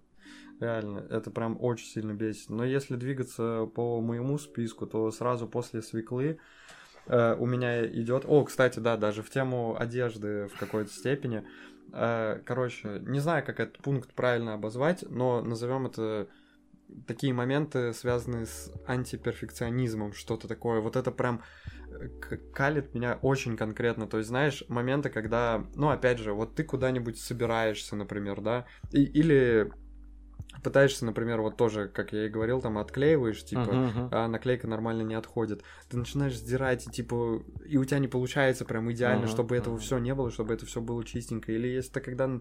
[0.59, 2.51] Реально, это прям очень сильно бесит.
[2.51, 6.41] Но если двигаться по моему списку, то сразу после свеклы
[7.07, 8.25] э, у меня идет.
[8.27, 11.47] О, кстати, да, даже в тему одежды в какой-то степени.
[11.93, 16.27] Э, короче, не знаю, как этот пункт правильно обозвать, но назовем это
[17.07, 20.81] такие моменты, связанные с антиперфекционизмом, что-то такое.
[20.81, 21.42] Вот это прям
[21.90, 22.09] э,
[22.53, 24.07] калит меня очень конкретно.
[24.07, 29.03] То есть, знаешь, моменты, когда, ну, опять же, вот ты куда-нибудь собираешься, например, да, и,
[29.03, 29.70] или
[30.62, 34.09] пытаешься, например, вот тоже, как я и говорил, там отклеиваешь, типа, uh-huh, uh-huh.
[34.12, 35.62] а наклейка нормально не отходит.
[35.88, 39.61] Ты начинаешь сдирать, и типа, и у тебя не получается прям идеально, uh-huh, чтобы uh-huh.
[39.61, 41.53] этого все не было, чтобы это все было чистенько.
[41.53, 42.40] Или если ты когда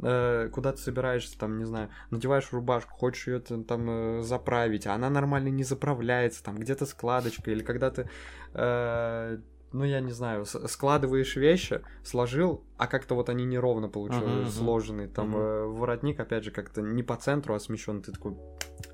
[0.00, 4.94] э, куда ты собираешься, там, не знаю, надеваешь рубашку, хочешь ее там э, заправить, а
[4.94, 8.08] она нормально не заправляется, там где-то складочка, или когда ты
[8.54, 9.38] э,
[9.72, 15.08] ну, я не знаю, складываешь вещи, сложил, а как-то вот они неровно получились, uh-huh, сложенные.
[15.08, 15.40] Там uh-huh.
[15.40, 18.02] э, воротник, опять же, как-то не по центру, а смещен.
[18.02, 18.36] Ты такой,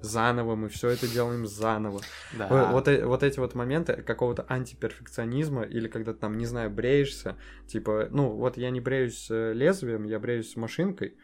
[0.00, 2.00] заново, мы все это делаем заново.
[2.36, 2.48] Да.
[2.48, 6.70] Вот, вот, э, вот эти вот моменты какого-то антиперфекционизма, или когда ты там, не знаю,
[6.70, 7.36] бреешься,
[7.66, 11.16] типа, ну, вот я не бреюсь э, лезвием, я бреюсь машинкой,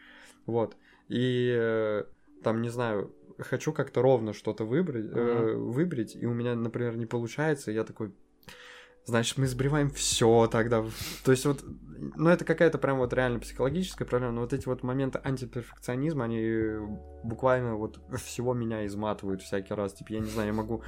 [0.45, 0.75] вот,
[1.07, 2.03] и э,
[2.43, 5.51] там, не знаю, хочу как-то ровно что-то выбрать, uh-huh.
[5.51, 8.11] э, выбрить, и у меня, например, не получается, и я такой,
[9.05, 10.83] значит, мы сбриваем все тогда.
[11.23, 11.63] То есть вот,
[12.15, 16.77] ну это какая-то прям вот реально психологическая проблема, но вот эти вот моменты антиперфекционизма, они
[17.23, 19.93] буквально вот всего меня изматывают всякий раз.
[19.93, 20.83] Типа, я не знаю, я могу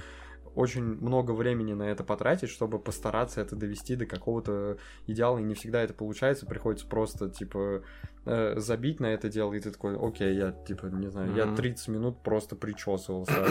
[0.58, 5.54] очень много времени на это потратить, чтобы постараться это довести до какого-то идеала, и не
[5.54, 7.84] всегда это получается, приходится просто, типа,
[8.26, 11.52] э, забить на это дело, и ты такой, окей, я, типа, не знаю, mm-hmm.
[11.52, 13.46] я 30 минут просто причесывался,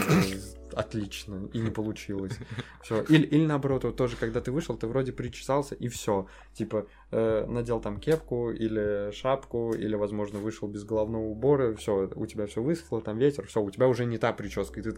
[0.72, 2.36] отлично, и не получилось.
[2.82, 3.02] Все.
[3.02, 6.26] Или, или наоборот, вот тоже, когда ты вышел, ты вроде причесался, и все.
[6.54, 12.26] Типа, э, надел там кепку или шапку, или, возможно, вышел без головного убора, все, у
[12.26, 14.96] тебя все высохло, там ветер, все, у тебя уже не та прическа, и ты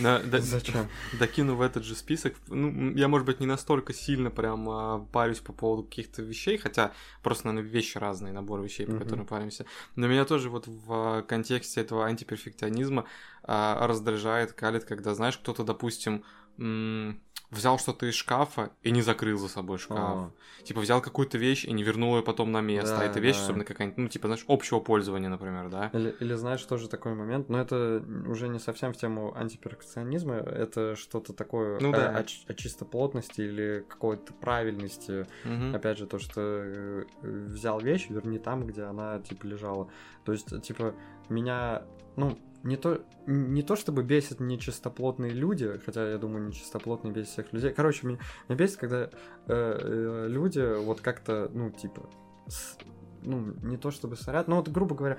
[0.00, 0.88] на, да, Зачем?
[1.18, 2.34] Докину в этот же список.
[2.48, 6.92] Ну, я, может быть, не настолько сильно прям а, парюсь по поводу каких-то вещей, хотя
[7.22, 8.98] просто, наверное, вещи разные, набор вещей, по mm-hmm.
[8.98, 9.66] которым паримся.
[9.96, 13.06] Но меня тоже вот в контексте этого антиперфекционизма
[13.42, 16.24] а, раздражает, калит, когда, знаешь, кто-то, допустим,
[16.58, 17.20] м-
[17.52, 19.98] взял что-то из шкафа и не закрыл за собой шкаф.
[19.98, 20.32] А.
[20.64, 22.96] Типа взял какую-то вещь и не вернул ее потом на место.
[22.96, 23.42] Да, а эта вещь, да.
[23.44, 25.90] особенно какая-нибудь, ну, типа, знаешь, общего пользования, например, да.
[25.92, 30.96] Или, или знаешь, тоже такой момент, но это уже не совсем в тему антиперфекционизма, это
[30.96, 32.16] что-то такое ну, о, да.
[32.16, 35.26] о, о чисто плотности или какой-то правильности.
[35.44, 35.76] Угу.
[35.76, 39.90] Опять же, то, что э, взял вещь, верни там, где она, типа, лежала.
[40.24, 40.94] То есть, типа,
[41.28, 41.82] меня,
[42.16, 47.52] ну, не то, не то чтобы бесит нечистоплотные люди, хотя я думаю, нечистоплотные бесит всех
[47.52, 47.72] людей.
[47.72, 49.08] Короче, меня, меня бесит, когда э,
[49.46, 52.08] э, люди вот как-то, ну, типа,
[52.46, 52.78] с,
[53.22, 55.18] ну, не то чтобы сорят, но вот, грубо говоря,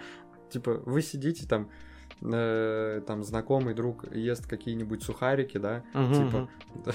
[0.50, 1.70] типа, вы сидите там,
[2.24, 6.50] там, знакомый друг ест какие-нибудь сухарики, да, угу, типа,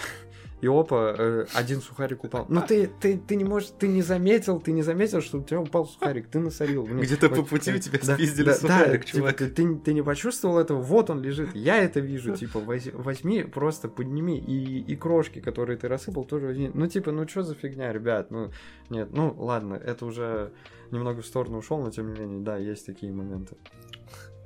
[0.60, 2.46] и опа, э, один сухарик упал.
[2.48, 5.60] Ну ты, ты, ты не можешь, ты не заметил, ты не заметил, что у тебя
[5.60, 6.84] упал сухарик, ты насорил.
[6.84, 9.36] Где-то по пути у тебя спиздили сухарик, чувак.
[9.36, 13.88] Типа, ты, ты не почувствовал этого, вот он лежит, я это вижу, типа, возьми, просто
[13.88, 16.70] подними, и, и крошки, которые ты рассыпал, тоже возьми.
[16.72, 18.50] Ну, типа, ну что за фигня, ребят, ну,
[18.88, 20.52] нет, ну, ладно, это уже
[20.90, 23.56] немного в сторону ушел, но тем не менее, да, есть такие моменты.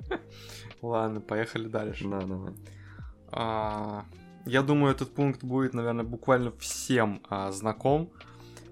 [0.83, 2.07] Ладно, поехали дальше.
[2.07, 2.53] Да, давай.
[3.31, 4.05] А,
[4.45, 8.11] я думаю, этот пункт будет, наверное, буквально всем а, знаком.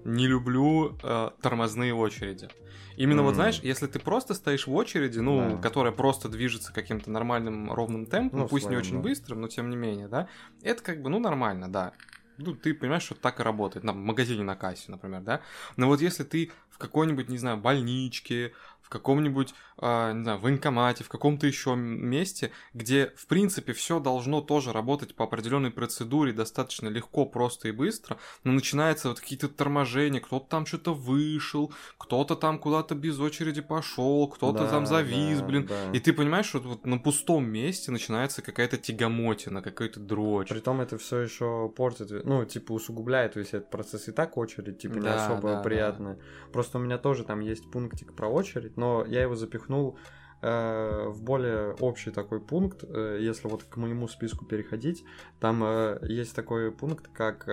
[0.04, 2.48] Не люблю а, тормозные очереди.
[2.96, 3.24] Именно mm.
[3.24, 5.56] вот знаешь, если ты просто стоишь в очереди, ну, да.
[5.56, 9.02] которая просто движется каким-то нормальным ровным темпом, ну, пусть своим, не очень да.
[9.02, 10.28] быстрым, но тем не менее, да,
[10.60, 11.94] это как бы, ну, нормально, да.
[12.36, 15.40] Ну, ты понимаешь, что так и работает, на, в магазине на кассе, например, да.
[15.76, 18.52] Но вот если ты в какой-нибудь, не знаю, больничке,
[18.92, 24.72] каком-нибудь, э, не знаю, военкомате, в каком-то еще месте, где, в принципе, все должно тоже
[24.72, 30.46] работать по определенной процедуре достаточно легко, просто и быстро, но начинается вот какие-то торможения, кто-то
[30.48, 35.66] там что-то вышел, кто-то там куда-то без очереди пошел, кто-то да, там завис, да, блин.
[35.66, 35.90] Да.
[35.92, 40.48] И ты понимаешь, что вот на пустом месте начинается какая-то тягомотина, какой-то дрочь.
[40.48, 44.08] Притом это все еще портит, ну, типа, усугубляет весь этот процесс.
[44.08, 46.14] И так очередь, типа, не да, особо да, приятная.
[46.14, 46.20] Да.
[46.52, 49.96] Просто у меня тоже там есть пунктик про очередь, но я его запихнул
[50.40, 55.04] э, в более общий такой пункт, э, если вот к моему списку переходить,
[55.38, 57.46] там э, есть такой пункт, как,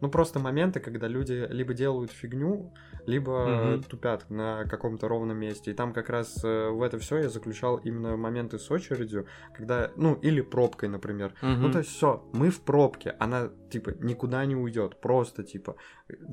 [0.00, 2.72] ну, просто моменты, когда люди либо делают фигню,
[3.06, 3.88] либо mm-hmm.
[3.88, 5.70] тупят на каком-то ровном месте.
[5.70, 9.90] И там как раз э, в это все я заключал именно моменты с очередью, когда,
[9.96, 11.32] ну, или пробкой, например.
[11.40, 11.56] Mm-hmm.
[11.56, 15.76] Ну, то есть все, мы в пробке, она, типа, никуда не уйдет, просто, типа,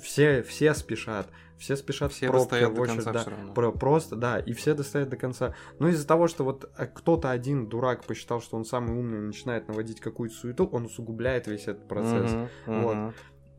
[0.02, 4.54] все, все спешат, все спешат все в пробке, в очередь, да, про, просто, да, и
[4.54, 5.54] все достоят до конца.
[5.80, 9.68] Но из-за того, что вот э, кто-то один дурак посчитал, что он самый умный, начинает
[9.68, 12.32] наводить какую-то суету, он усугубляет весь этот процесс.
[12.32, 12.82] Mm-hmm.
[12.82, 13.14] Вот.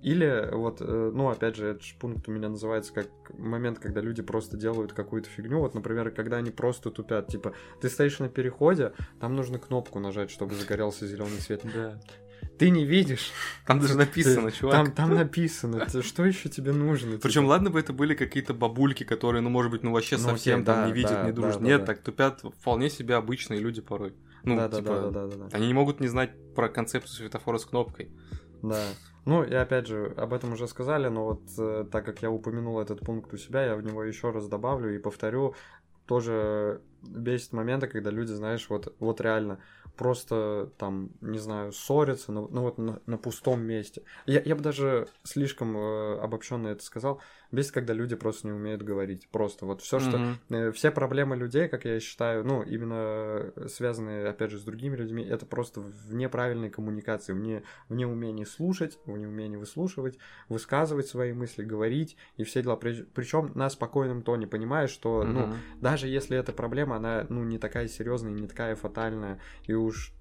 [0.04, 4.20] Или вот, э, ну, опять же, этот пункт у меня называется как момент, когда люди
[4.20, 5.60] просто делают какую-то фигню.
[5.60, 7.28] Вот, например, когда они просто тупят.
[7.28, 11.62] Типа, ты стоишь на переходе, там нужно кнопку нажать, чтобы загорелся зеленый свет.
[11.74, 11.98] Да.
[12.58, 13.32] Ты не видишь.
[13.66, 14.74] Там даже написано, ты, чувак.
[14.74, 15.88] Там, там написано.
[16.02, 17.16] Что еще тебе нужно?
[17.16, 17.50] Причем, типа?
[17.50, 20.66] ладно бы это были какие-то бабульки, которые, ну, может быть, ну вообще ну, совсем окей,
[20.66, 21.62] там да, не видят, да, не дружат.
[21.62, 21.86] Да, Нет, да.
[21.86, 24.12] так тупят вполне себе обычные люди порой.
[24.42, 25.56] Ну, да, типа, да, да, да, да, да.
[25.56, 28.10] они не могут не знать про концепцию светофора с кнопкой.
[28.60, 28.84] Да.
[29.24, 32.78] Ну, и опять же, об этом уже сказали, но вот э, так как я упомянул
[32.78, 35.54] этот пункт у себя, я в него еще раз добавлю и повторю.
[36.06, 39.60] Тоже бесит моменты, когда люди, знаешь, вот, вот реально
[39.96, 44.02] просто там, не знаю, ссорятся, ну, ну вот на, на пустом месте.
[44.26, 47.20] Я, я бы даже слишком э, обобщенно это сказал.
[47.50, 49.28] Бесит, когда люди просто не умеют говорить.
[49.28, 50.16] Просто вот все, что...
[50.16, 50.36] Mm-hmm.
[50.50, 55.24] Э, все проблемы людей, как я считаю, ну, именно связанные, опять же, с другими людьми,
[55.24, 61.32] это просто в неправильной коммуникации, в, не, в неумении слушать, в неумении выслушивать, высказывать свои
[61.32, 62.76] мысли, говорить и все дела.
[62.76, 65.26] Причем на спокойном тоне, понимая, что, mm-hmm.
[65.26, 70.12] ну, даже если эта проблема, она, ну, не такая серьезная, не такая фатальная, и уж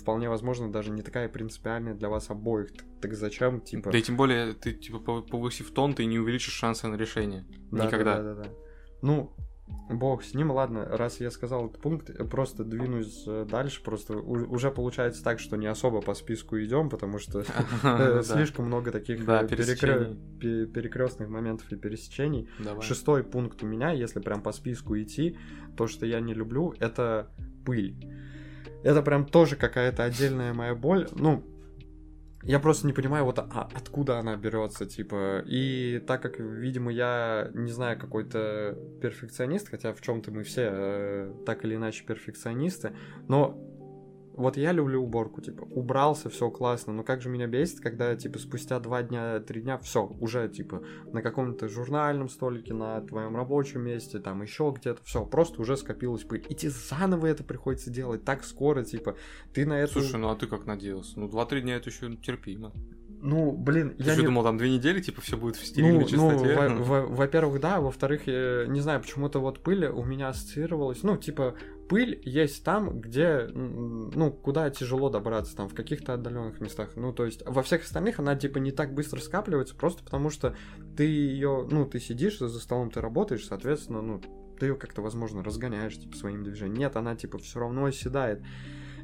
[0.00, 2.72] вполне возможно даже не такая принципиальная для вас обоих.
[2.72, 3.90] Так, так зачем, типа...
[3.90, 7.46] Да и тем более, ты, типа, повысив тон, ты не увеличишь шансы на решение.
[7.70, 8.22] Да, Никогда.
[8.22, 8.50] Да, да, да.
[9.02, 9.34] Ну,
[9.88, 14.70] Бог с ним, ладно, раз я сказал этот пункт, просто двинусь э, дальше, просто уже
[14.70, 17.44] получается так, что не особо по списку идем, потому что
[17.82, 22.48] э, слишком много таких э, перекрестных моментов и пересечений.
[22.80, 25.38] Шестой пункт у меня, если прям по списку идти,
[25.76, 27.30] то, что я не люблю, это
[27.64, 27.96] пыль.
[28.82, 31.08] Это прям тоже какая-то отдельная моя боль.
[31.12, 31.44] Ну,
[32.46, 35.42] я просто не понимаю, вот а, откуда она берется, типа.
[35.46, 41.34] И так как, видимо, я не знаю, какой-то перфекционист, хотя в чем-то мы все э,
[41.44, 42.92] так или иначе перфекционисты,
[43.26, 43.60] но
[44.36, 48.38] вот я люблю уборку, типа, убрался, все классно, но как же меня бесит, когда, типа,
[48.38, 53.82] спустя два дня, три дня, все, уже, типа, на каком-то журнальном столике, на твоем рабочем
[53.82, 56.44] месте, там, еще где-то, все, просто уже скопилось пыль.
[56.48, 59.16] И тебе заново это приходится делать так скоро, типа,
[59.54, 59.94] ты на это...
[59.94, 61.18] Слушай, ну а ты как надеялся?
[61.18, 62.72] Ну, два-три дня это еще терпимо.
[63.22, 64.26] Ну, блин, Ты я что, не...
[64.26, 66.68] думал, там две недели, типа, все будет в стерильной ну, чистоте?
[66.68, 71.56] Ну, во-первых, да, во-вторых, я не знаю, почему-то вот пыль у меня ассоциировалась, ну, типа,
[71.88, 76.90] пыль есть там, где, ну, куда тяжело добраться, там, в каких-то отдаленных местах.
[76.96, 80.56] Ну, то есть, во всех остальных она, типа, не так быстро скапливается, просто потому что
[80.96, 84.20] ты ее, ну, ты сидишь за столом, ты работаешь, соответственно, ну,
[84.58, 86.78] ты ее как-то, возможно, разгоняешь, типа, своим движением.
[86.78, 88.42] Нет, она, типа, все равно оседает.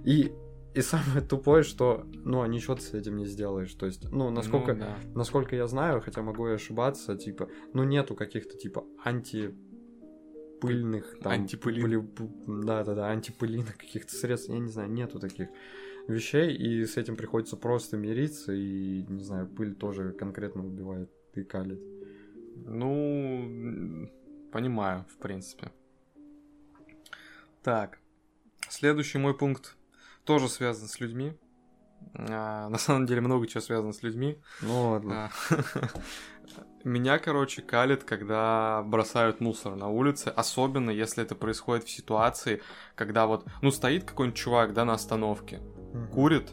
[0.05, 0.33] И
[0.75, 3.73] и самое тупое, что, ну, а ничего ты с этим не сделаешь.
[3.75, 4.97] То есть, ну, насколько, ну, да.
[5.15, 9.55] насколько я знаю, хотя могу и ошибаться, типа, ну, нету каких-то, типа, анти
[10.63, 12.09] пыльных там антипыли
[12.47, 15.49] да да да антипылиных каких-то средств я не знаю нету таких
[16.09, 21.43] вещей и с этим приходится просто мириться и не знаю пыль тоже конкретно убивает и
[21.43, 21.81] калит
[22.57, 24.09] ну
[24.53, 25.73] понимаю в принципе
[27.63, 27.99] так
[28.69, 29.77] следующий мой пункт
[30.25, 31.37] тоже связан с людьми
[32.15, 34.39] а, на самом деле много чего связано с людьми.
[34.61, 35.31] Ну ладно.
[36.85, 42.61] Меня, короче, калит, когда бросают мусор на улице, особенно если это происходит в ситуации,
[42.95, 45.61] когда вот, ну, стоит какой-нибудь чувак, да, на остановке,
[46.13, 46.51] курит,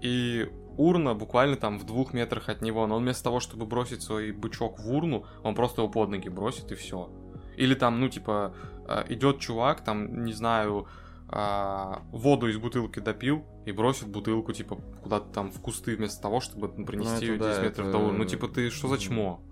[0.00, 4.02] и урна буквально там в двух метрах от него, но он вместо того, чтобы бросить
[4.02, 7.10] свой бычок в урну, он просто его под ноги бросит и все.
[7.56, 8.54] Или там, ну, типа,
[8.86, 10.86] а, идет чувак, там, не знаю,
[11.28, 16.40] а, воду из бутылки допил и бросит бутылку, типа, куда-то там в кусты вместо того,
[16.40, 17.98] чтобы ну, принести ну, ее 10 да, метров это...
[17.98, 18.18] до урны.
[18.18, 19.42] Ну, типа, ты что за чмо?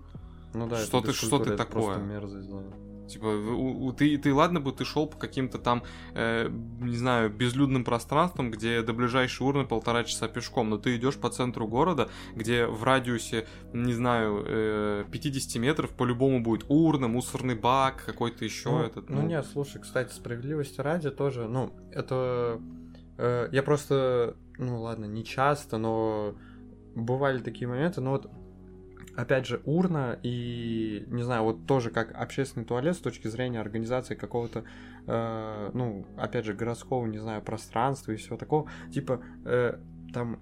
[0.53, 1.97] Ну да, что ты, что ты такое?
[1.97, 2.63] мерзость, да.
[3.07, 5.83] Типа, у, у, ты, ты ладно бы ты шел по каким-то там,
[6.13, 6.49] э,
[6.81, 11.29] не знаю, безлюдным пространствам, где до ближайшей урны полтора часа пешком, но ты идешь по
[11.29, 18.03] центру города, где в радиусе, не знаю, э, 50 метров по-любому будет урна, мусорный бак,
[18.05, 19.09] какой-то еще ну, этот.
[19.09, 19.21] Ну...
[19.21, 22.59] ну нет, слушай, кстати, справедливости ради тоже, ну, это...
[23.17, 26.35] Э, я просто, ну ладно, не часто, но
[26.93, 28.29] бывали такие моменты, но вот
[29.17, 34.13] опять же, урна и, не знаю, вот тоже как общественный туалет с точки зрения организации
[34.13, 34.63] какого-то,
[35.07, 39.79] э, ну, опять же, городского, не знаю, пространства и всего такого, типа, э,
[40.13, 40.39] там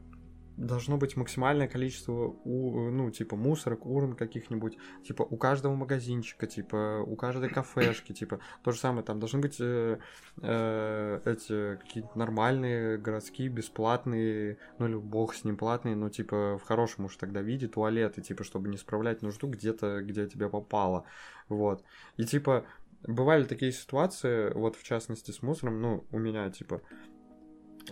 [0.57, 7.03] должно быть максимальное количество, у, ну, типа, мусорок, урн каких-нибудь, типа, у каждого магазинчика, типа,
[7.05, 9.99] у каждой кафешки, типа, то же самое, там должны быть э,
[10.41, 16.63] э, эти какие-то нормальные, городские, бесплатные, ну, или бог с ним платные, но, типа, в
[16.63, 21.05] хорошем уж тогда виде туалеты, типа, чтобы не справлять нужду где-то, где тебе попало,
[21.49, 21.83] вот.
[22.17, 22.65] И, типа,
[23.03, 26.81] бывали такие ситуации, вот, в частности, с мусором, ну, у меня, типа,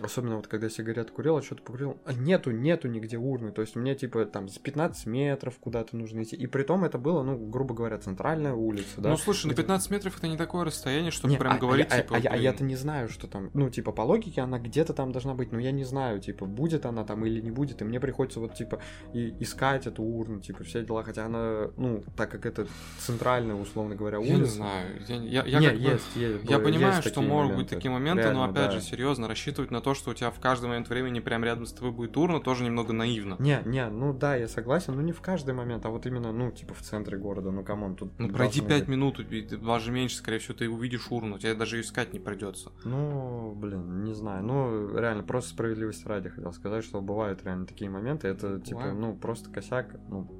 [0.02, 1.98] Особенно вот когда сигарет курил, а что-то покурил.
[2.04, 3.52] А нету, нету нигде урны.
[3.52, 6.36] То есть мне типа там с 15 метров куда-то нужно идти.
[6.36, 9.10] И при том это было, ну, грубо говоря, центральная улица, да.
[9.10, 11.98] Ну слушай, на 15 метров это не такое расстояние, чтобы не, прям а, говорить, а,
[11.98, 12.16] типа.
[12.16, 13.50] А, а, а я-то не знаю, что там.
[13.54, 16.86] Ну, типа, по логике она где-то там должна быть, но я не знаю, типа, будет
[16.86, 17.80] она там или не будет.
[17.82, 18.80] И мне приходится вот, типа,
[19.12, 21.04] и искать эту урну, типа, все дела.
[21.04, 22.66] Хотя она, ну, так как это
[22.98, 24.34] центральная, условно говоря, улица.
[24.34, 25.02] Я не знаю.
[25.08, 27.56] Я, я, я, не, как есть, бы, есть, я понимаю, есть что могут моменты.
[27.56, 28.70] быть такие моменты, Реально, но опять да.
[28.72, 31.72] же, серьезно, рассчитывать на то, что у тебя в каждый момент времени прям рядом с
[31.72, 33.36] тобой будет урна, тоже немного наивно.
[33.38, 36.50] Не, не, ну да, я согласен, но не в каждый момент, а вот именно, ну,
[36.50, 38.18] типа в центре города, ну, come on, тут...
[38.18, 38.88] Ну, пройди 5 быть...
[38.88, 39.20] минут,
[39.62, 42.72] даже меньше, скорее всего, ты увидишь урну, тебе даже искать не придется.
[42.84, 47.90] Ну, блин, не знаю, ну, реально, просто справедливости ради хотел сказать, что бывают реально такие
[47.90, 48.98] моменты, это, типа, Бывает.
[48.98, 50.30] ну, просто косяк, ну,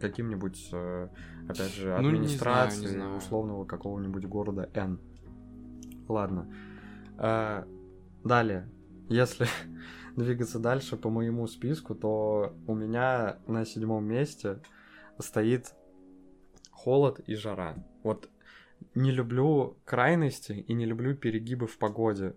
[0.00, 1.08] каким-нибудь, э,
[1.48, 3.16] опять же, администрации ну, не знаю, не знаю.
[3.18, 4.98] условного какого-нибудь города N.
[6.08, 6.52] Ладно.
[7.18, 7.66] А,
[8.26, 8.68] далее.
[9.08, 9.46] Если
[10.16, 14.60] двигаться дальше по моему списку, то у меня на седьмом месте
[15.18, 15.74] стоит
[16.70, 17.76] холод и жара.
[18.02, 18.28] Вот
[18.94, 22.34] не люблю крайности и не люблю перегибы в погоде.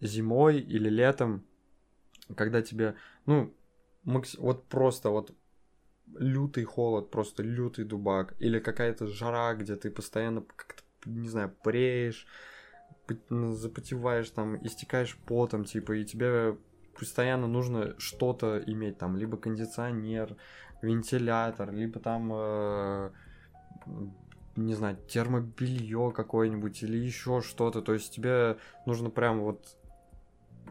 [0.00, 1.44] Зимой или летом,
[2.36, 2.94] когда тебе,
[3.26, 3.54] ну,
[4.04, 4.36] макс...
[4.36, 5.34] вот просто вот
[6.16, 12.26] лютый холод, просто лютый дубак, или какая-то жара, где ты постоянно как-то, не знаю, преешь,
[13.30, 16.56] запотеваешь там, истекаешь потом, типа, и тебе
[16.98, 20.36] постоянно нужно что-то иметь, там, либо кондиционер,
[20.82, 23.10] вентилятор, либо там, э,
[24.56, 27.80] не знаю, термобелье какое-нибудь или еще что-то.
[27.82, 29.77] То есть тебе нужно прям вот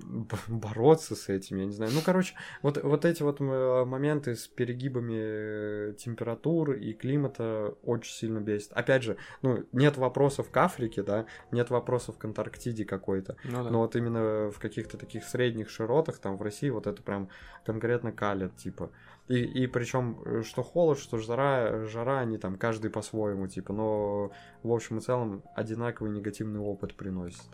[0.48, 1.92] бороться с этим, я не знаю.
[1.94, 8.72] Ну, короче, вот, вот эти вот моменты с перегибами температур и климата очень сильно бесит.
[8.74, 13.70] Опять же, ну, нет вопросов к Африке, да, нет вопросов к Антарктиде какой-то, ну, да.
[13.70, 17.30] но вот именно в каких-то таких средних широтах, там, в России, вот это прям
[17.66, 18.92] конкретно калят, типа.
[19.28, 24.32] И, и причем, э, что холод, что жара, жара, они там каждый по-своему, типа, но
[24.64, 27.50] в общем и целом одинаковый негативный опыт приносит.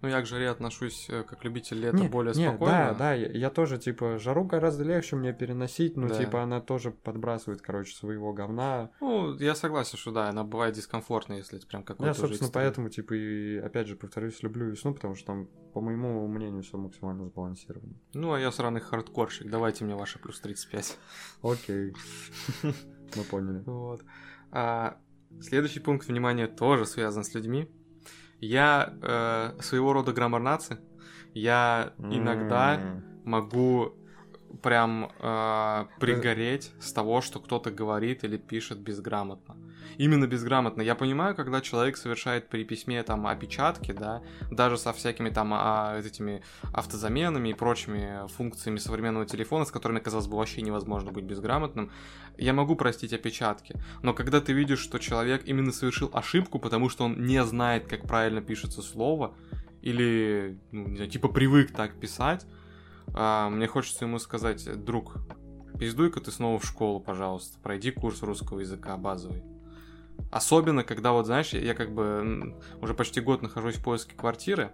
[0.00, 2.72] Ну, я к жаре отношусь э, как любитель лета не, более не, спокойно.
[2.72, 6.18] Да, да, я, я тоже, типа, жару гораздо легче мне переносить, но, да.
[6.18, 8.90] типа, она тоже подбрасывает, короче, своего говна.
[9.00, 12.88] Ну, я согласен, что да, она бывает дискомфортной, если это прям какой-то Я, собственно, поэтому,
[12.88, 17.26] типа, и, опять же, повторюсь, люблю весну, потому что там, по моему мнению, все максимально
[17.26, 17.94] сбалансировано.
[18.14, 20.98] Ну, а я сраный хардкорщик, давайте мне ваши плюс 35.
[21.42, 21.94] Окей,
[22.62, 23.62] мы поняли.
[23.66, 24.02] Вот.
[24.50, 24.98] А,
[25.40, 27.68] следующий пункт внимания тоже связан с людьми.
[28.44, 30.78] Я э, своего рода граммар нации.
[31.32, 33.02] Я иногда mm.
[33.24, 33.94] могу
[34.62, 39.56] прям э, пригореть с того, что кто-то говорит или пишет безграмотно
[39.98, 40.82] именно безграмотно.
[40.82, 45.98] Я понимаю, когда человек совершает при письме там опечатки, да, даже со всякими там а,
[45.98, 46.42] этими
[46.72, 51.90] автозаменами и прочими функциями современного телефона, с которыми, казалось бы, вообще невозможно быть безграмотным,
[52.36, 53.76] я могу простить опечатки.
[54.02, 58.02] Но когда ты видишь, что человек именно совершил ошибку, потому что он не знает, как
[58.02, 59.34] правильно пишется слово,
[59.82, 62.46] или, ну, не знаю, типа привык так писать,
[63.12, 65.16] а, мне хочется ему сказать, друг,
[65.78, 69.42] пиздуй-ка ты снова в школу, пожалуйста, пройди курс русского языка базовый.
[70.30, 74.72] Особенно, когда вот, знаешь, я как бы уже почти год нахожусь в поиске квартиры,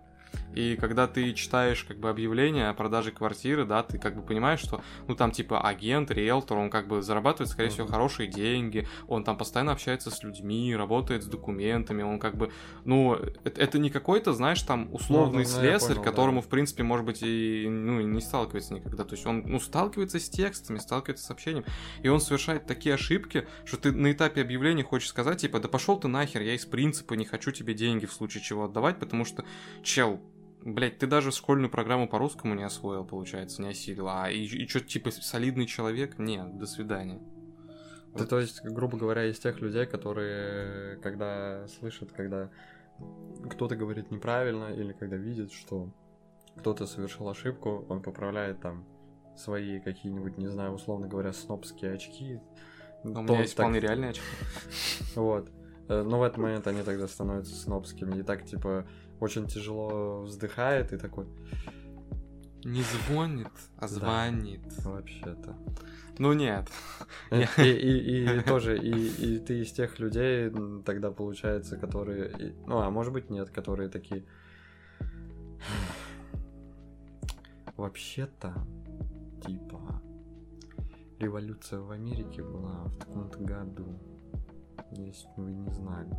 [0.54, 4.60] и когда ты читаешь как бы объявление о продаже квартиры, да, ты как бы понимаешь,
[4.60, 9.24] что, ну, там типа агент, риэлтор, он как бы зарабатывает, скорее всего, хорошие деньги, он
[9.24, 12.50] там постоянно общается с людьми, работает с документами, он как бы,
[12.84, 16.46] ну, это, это не какой-то, знаешь, там условный ну, слесарь, понял, которому, да.
[16.46, 19.04] в принципе, может быть, и, ну, не сталкивается никогда.
[19.04, 21.64] То есть он, ну, сталкивается с текстами, сталкивается с общением,
[22.02, 25.98] и он совершает такие ошибки, что ты на этапе объявления хочешь сказать, типа, да пошел
[25.98, 29.44] ты нахер, я из принципа не хочу тебе деньги в случае чего отдавать, потому что,
[29.82, 30.20] чел,
[30.62, 34.08] Блять, ты даже школьную программу по русскому не освоил, получается, не осилил.
[34.08, 36.18] А и, и что, типа, солидный человек?
[36.18, 37.20] Нет, до свидания.
[38.12, 38.28] Ты, вот.
[38.28, 42.50] то есть, грубо говоря, из тех людей, которые, когда слышат, когда
[43.50, 45.88] кто-то говорит неправильно, или когда видит, что
[46.56, 48.84] кто-то совершил ошибку, он поправляет там
[49.36, 52.40] свои какие-нибудь, не знаю, условно говоря, снобские очки.
[53.04, 53.64] Но у меня есть так...
[53.64, 54.24] вполне реальные очки.
[55.16, 55.50] Вот.
[55.88, 58.18] Э, но в этот момент они тогда становятся снобскими.
[58.18, 58.86] И так, типа,
[59.20, 61.26] очень тяжело вздыхает и такой...
[62.64, 63.48] Не звонит,
[63.78, 64.60] а звонит.
[64.84, 65.56] Да, вообще-то.
[66.18, 66.68] Ну нет.
[67.30, 70.52] И, и, и тоже, и, и ты из тех людей
[70.84, 72.54] тогда получается, которые...
[72.66, 74.26] Ну, а может быть нет, которые такие...
[77.78, 78.54] Вообще-то,
[79.46, 80.02] типа,
[81.18, 83.98] революция в Америке была в таком-то году.
[84.92, 86.10] Если вы не знали.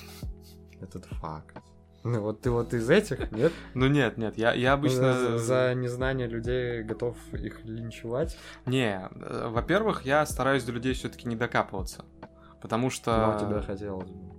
[0.80, 1.62] Этот факт.
[2.04, 3.52] Ну вот ты вот из этих, нет?
[3.74, 5.12] Ну нет, нет, я, я обычно...
[5.14, 8.36] За, за незнание людей готов их линчевать?
[8.66, 12.04] Не, э, во-первых, я стараюсь до людей все таки не докапываться.
[12.60, 13.16] Потому что...
[13.16, 14.32] Ну, а тебе хотелось бы.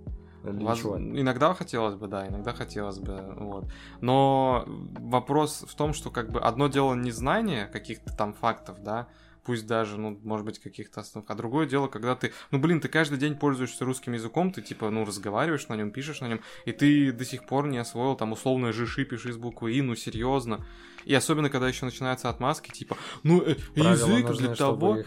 [0.44, 0.84] Воз...
[0.84, 3.64] Иногда хотелось бы, да, иногда хотелось бы, вот.
[4.02, 9.08] Но вопрос в том, что как бы одно дело незнание каких-то там фактов, да,
[9.44, 11.24] пусть даже, ну, может быть, каких-то основ.
[11.28, 14.90] А другое дело, когда ты, ну, блин, ты каждый день пользуешься русским языком, ты, типа,
[14.90, 18.32] ну, разговариваешь на нем, пишешь на нем, и ты до сих пор не освоил там
[18.32, 20.64] условное жиши, пиши с буквы И, ну, серьезно.
[21.04, 24.98] И особенно, когда еще начинаются отмазки, типа, ну, э, язык нужны, для того...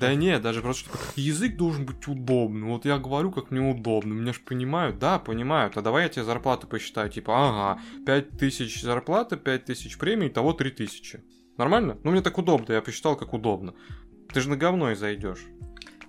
[0.00, 2.70] Да нет, даже просто, типа, язык должен быть удобным.
[2.70, 4.12] Вот я говорю, как мне удобно.
[4.12, 4.98] Меня же понимают?
[4.98, 5.76] Да, понимают.
[5.76, 7.10] А давай я тебе зарплату посчитаю.
[7.10, 11.20] Типа, ага, 5000 зарплаты, 5000 премий, того 3000.
[11.60, 11.98] Нормально?
[12.04, 13.74] Ну, мне так удобно, я посчитал, как удобно.
[14.32, 15.46] Ты же на говно и зайдешь.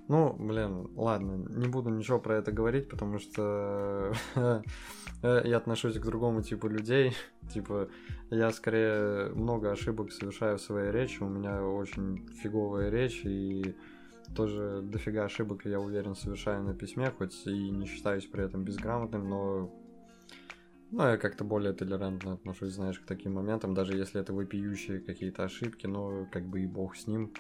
[0.07, 4.13] Ну, блин, ладно, не буду ничего про это говорить, потому что
[5.21, 7.13] я отношусь к другому типу людей.
[7.53, 7.89] Типа,
[8.29, 13.75] я скорее много ошибок совершаю в своей речи, у меня очень фиговая речь, и
[14.33, 19.27] тоже дофига ошибок, я уверен, совершаю на письме, хоть и не считаюсь при этом безграмотным,
[19.27, 19.69] но
[20.91, 25.43] ну, я как-то более толерантно отношусь, знаешь, к таким моментам, даже если это вопиющие какие-то
[25.43, 27.31] ошибки, но как бы и бог с ним,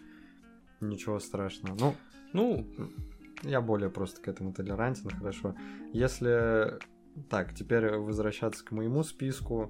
[0.79, 1.75] ничего страшного.
[1.79, 1.95] Ну,
[2.33, 2.65] Ну,
[3.43, 5.55] я более просто к этому толерантен, хорошо.
[5.93, 6.79] Если...
[7.29, 9.69] Так, теперь возвращаться к моему списку.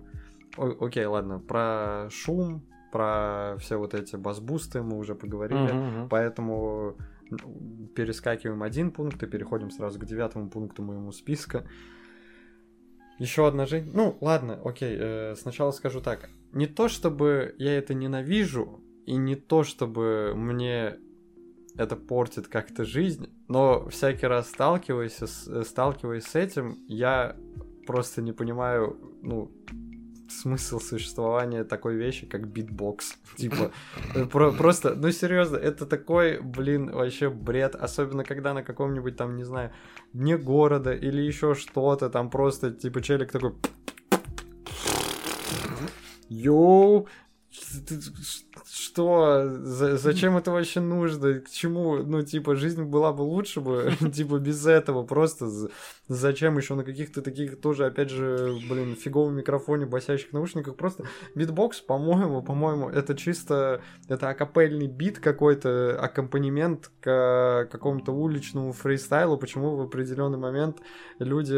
[0.57, 6.09] О- окей, ладно, про шум, про все вот эти басбусты мы уже поговорили, мгм.
[6.09, 6.97] поэтому
[7.95, 11.65] перескакиваем один пункт и переходим сразу к девятому пункту моему списка.
[13.21, 13.91] Еще одна жизнь.
[13.93, 16.27] Ну, ладно, окей, э, сначала скажу так.
[16.53, 20.97] Не то чтобы я это ненавижу, и не то чтобы мне
[21.77, 27.35] это портит как-то жизнь, но всякий раз сталкиваясь э, сталкиваясь с этим, я
[27.85, 29.51] просто не понимаю, ну,
[30.39, 33.15] смысл существования такой вещи, как битбокс.
[33.37, 33.71] Типа,
[34.15, 39.35] э, про- просто, ну серьезно, это такой, блин, вообще бред, особенно когда на каком-нибудь там,
[39.35, 39.71] не знаю,
[40.13, 43.53] дне города или еще что-то, там просто, типа, челик такой...
[46.29, 47.07] Yo,
[48.65, 49.49] что?
[49.63, 51.39] За- зачем это вообще нужно?
[51.39, 51.97] К чему?
[51.97, 55.03] Ну, типа, жизнь была бы лучше бы, типа, без этого.
[55.03, 55.49] Просто
[56.07, 60.77] зачем еще на каких-то таких тоже, опять же, блин, фиговом микрофоне, басящих наушниках?
[60.77, 69.37] Просто битбокс, по-моему, по-моему, это чисто, это акапельный бит какой-то, аккомпанемент к какому-то уличному фристайлу.
[69.37, 70.77] Почему в определенный момент
[71.19, 71.55] люди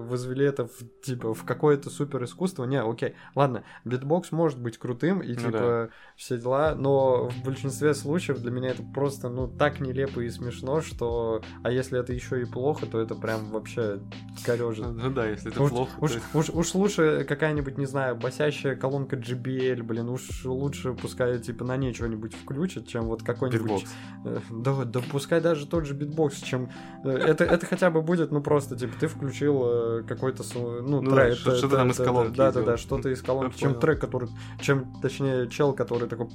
[0.00, 2.64] возвели это в, типа, в какое-то супер искусство?
[2.64, 5.88] Не, окей, ладно, битбокс может быть крутым и, Ну типа, да.
[6.16, 10.80] все дела, но в большинстве случаев для меня это просто, ну, так нелепо и смешно,
[10.80, 11.42] что...
[11.62, 14.00] А если это еще и плохо, то это прям вообще
[14.44, 14.86] корежит.
[14.86, 16.38] Ну да, если это Уж, плохо, уж, то...
[16.38, 21.76] уж, уж лучше какая-нибудь, не знаю, басящая колонка JBL, блин, уж лучше пускай, типа, на
[21.76, 23.62] ней что-нибудь включат, чем вот какой-нибудь...
[23.62, 23.94] Битбокс.
[24.24, 26.70] Э, Да, да пускай даже тот же битбокс, чем...
[27.04, 31.10] э, Это, это хотя бы будет, ну, просто, типа, ты включил э, какой-то, ну, Ну
[31.10, 31.34] трек.
[31.36, 32.66] что- что-то там из колонки Да, да, идёт.
[32.66, 34.28] да, что-то из колонки, чем трек, который...
[34.60, 36.28] Чем, точнее, чел, который такой...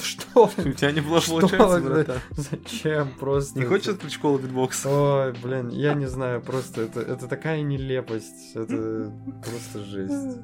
[0.00, 0.50] Что?
[0.58, 1.38] У тебя не было Что?
[1.38, 2.20] получается.
[2.32, 3.58] Зачем просто?
[3.58, 4.88] Не хочешь открыть школу битбокса?
[4.88, 9.12] Ой, блин, я не знаю, просто это, это такая нелепость, это
[9.44, 10.38] просто жесть.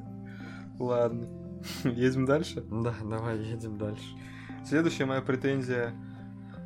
[0.79, 1.27] Ладно.
[1.83, 2.63] Едем дальше.
[2.71, 4.03] Да, давай едем дальше.
[4.65, 5.93] Следующая моя претензия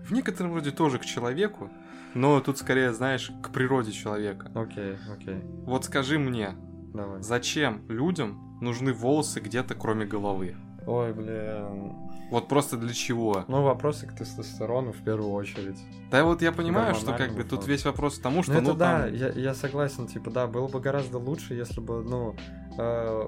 [0.08, 1.70] в некотором роде тоже к человеку,
[2.16, 4.50] но тут скорее, знаешь, к природе человека.
[4.56, 6.56] Окей, окей, Вот скажи мне,
[6.94, 7.22] давай.
[7.22, 10.56] зачем людям нужны волосы где-то кроме головы?
[10.88, 11.94] Ой, блин.
[12.32, 13.46] Вот просто для чего?
[13.48, 15.78] Ну, вопросы к тестостерону в первую очередь.
[16.10, 18.68] Да вот я понимаю, что как бы тут весь вопрос к тому, что ну, это
[18.72, 19.14] ну да, там...
[19.14, 22.36] я, я согласен, типа, да, было бы гораздо лучше, если бы, ну,
[22.78, 23.28] э,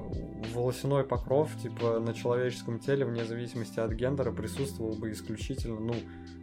[0.54, 5.96] волосяной покров, типа, на человеческом теле, вне зависимости от гендера, присутствовал бы исключительно, ну,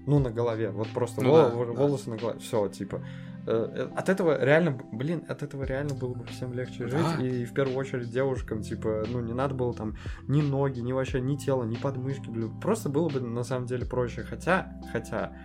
[0.07, 0.71] ну, на голове.
[0.71, 1.73] Вот просто Ну вол- да, во- да.
[1.73, 2.39] волосы на голове.
[2.39, 3.01] Все, типа.
[3.47, 7.07] Э, От этого реально, блин, от этого реально было бы всем легче жить.
[7.19, 7.23] Да.
[7.23, 9.97] И в первую очередь девушкам, типа, ну, не надо было там
[10.29, 12.59] ни ноги, ни вообще, ни тело, ни подмышки, блин.
[12.61, 14.23] Просто было бы на самом деле проще.
[14.23, 15.37] Хотя, хотя,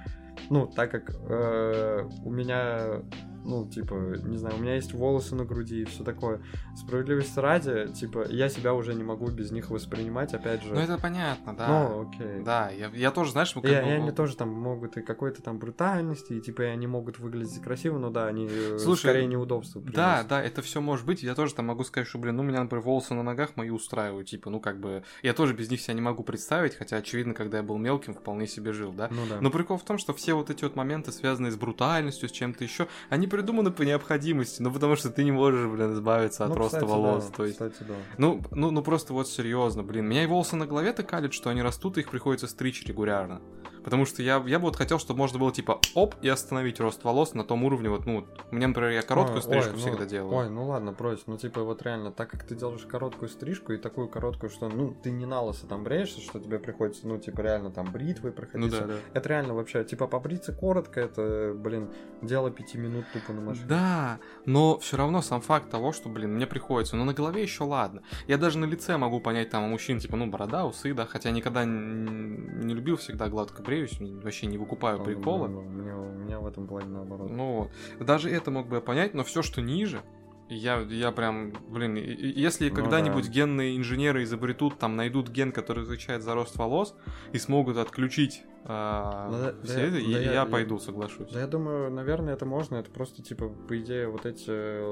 [0.49, 3.01] ну, так как э, у меня,
[3.49, 3.93] ну, типа,
[4.23, 6.41] не знаю, у меня есть волосы на груди и все такое.
[6.75, 10.73] Справедливости ради, типа, я себя уже не могу без них воспринимать, опять же.
[10.73, 11.67] Ну это понятно, да.
[11.67, 12.43] Ну, окей.
[12.43, 15.41] Да, я, я тоже, знаешь, И, как и бы, они тоже там могут и какой-то
[15.41, 19.25] там брутальности, и типа и они могут выглядеть красиво, но да, они э, Слушай, скорее
[19.25, 20.27] неудобства Да, приносят.
[20.27, 21.23] да, это все может быть.
[21.23, 24.27] Я тоже там могу сказать, что, блин, ну, меня, например, волосы на ногах мои устраивают.
[24.29, 27.57] Типа, ну, как бы, я тоже без них себя не могу представить, хотя, очевидно, когда
[27.57, 29.07] я был мелким, вполне себе жил, да.
[29.11, 29.39] Ну да.
[29.41, 32.63] Но прикол в том, что все вот эти вот моменты, связанные с брутальностью, с чем-то
[32.63, 36.55] еще, они придуманы по необходимости, ну, потому что ты не можешь, блин, избавиться от Ну,
[36.55, 37.25] роста кстати, волос.
[37.25, 37.93] да, То есть, Кстати, да.
[38.17, 40.05] ну, ну, ну, просто вот серьезно, блин.
[40.07, 43.39] Меня и волосы на голове так калят, что они растут, и их приходится стричь регулярно.
[43.83, 47.03] Потому что я, я бы вот хотел, чтобы можно было, типа, оп, и остановить рост
[47.03, 50.09] волос на том уровне, вот, ну, мне, например, я короткую Ой, стрижку ой, всегда ну,
[50.09, 50.33] делаю.
[50.33, 51.23] Ой, ну ладно, брось.
[51.27, 54.95] Ну, типа, вот реально, так как ты делаешь короткую стрижку и такую короткую, что, ну,
[55.01, 58.71] ты не на лысо там бреешься, что тебе приходится, ну, типа, реально там бритвой проходить.
[58.71, 58.93] Ну да, да.
[59.13, 61.89] Это реально вообще, типа, побриться коротко, это, блин,
[62.21, 63.65] дело пяти минут тупо на машине.
[63.67, 67.63] Да, но все равно сам факт того, что, блин, мне приходится, но на голове еще
[67.63, 68.01] ладно.
[68.27, 71.31] Я даже на лице могу понять там у мужчин, типа, ну, борода, усы, да, хотя
[71.31, 75.47] никогда не любил всегда гладко бреюсь, вообще не выкупаю прикола.
[75.47, 77.29] ну, У меня, у меня в этом плане наоборот.
[77.29, 78.05] Ну, вот.
[78.05, 80.01] даже это мог бы я понять, но все, что ниже,
[80.49, 83.31] я, я прям, блин, если Ну когда-нибудь да.
[83.31, 86.95] генные инженеры изобретут, там, найдут ген, который отвечает за рост волос,
[87.31, 90.79] и смогут отключить а, Ну да- все да- это, да и я- я, я- пойду,
[90.79, 91.31] соглашусь.
[91.31, 92.75] Да я думаю, наверное, это можно.
[92.75, 94.83] Это просто, типа, по идее, вот эти э,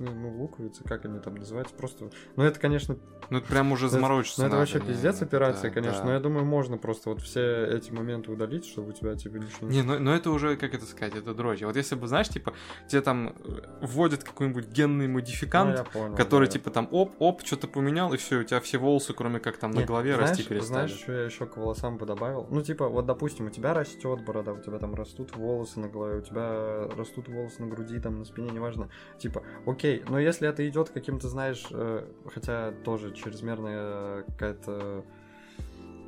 [0.00, 2.10] ну, луковицы, как они там называются, просто...
[2.36, 2.96] Ну, это, конечно,
[3.30, 6.00] Ну это прям уже Ну, заморочиться ну, это вообще не- пиздец операция, да, конечно.
[6.00, 6.04] да.
[6.06, 9.70] Но я думаю, можно просто вот все эти моменты удалить, чтобы у тебя, типа, лишнего...
[9.70, 11.62] Не, ну, но это уже, как это сказать, это дрочь.
[11.62, 12.54] Вот если бы, знаешь, типа,
[12.88, 16.52] тебе там э, вводят какой-нибудь генный Ну, модификант, я понял, который, да.
[16.52, 19.80] типа, там, оп-оп, что-то поменял, и все, у тебя все волосы, кроме как там на
[19.80, 20.86] Не, голове, знаешь, расти перестали.
[20.88, 22.46] Знаешь, что я еще к волосам бы добавил?
[22.50, 26.18] Ну, типа, вот, допустим, у тебя растет борода, у тебя там растут волосы на голове,
[26.18, 28.88] у тебя растут волосы на груди, там, на спине, неважно.
[29.18, 35.04] Типа, окей, но если это идет каким-то, знаешь, э, хотя тоже чрезмерная какая-то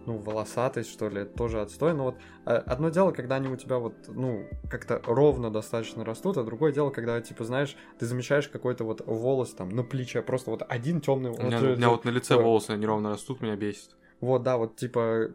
[0.07, 1.95] ну, волосатость, что ли, это тоже отстой.
[1.95, 2.17] Но вот
[2.47, 6.73] э, одно дело, когда они у тебя вот, ну, как-то ровно достаточно растут, а другое
[6.73, 11.01] дело, когда, типа, знаешь, ты замечаешь какой-то вот волос там на плече, просто вот один
[11.01, 13.91] темный У меня, вот, у меня вот на лице э, волосы неровно растут, меня бесит.
[14.21, 15.31] вот, да, вот типа,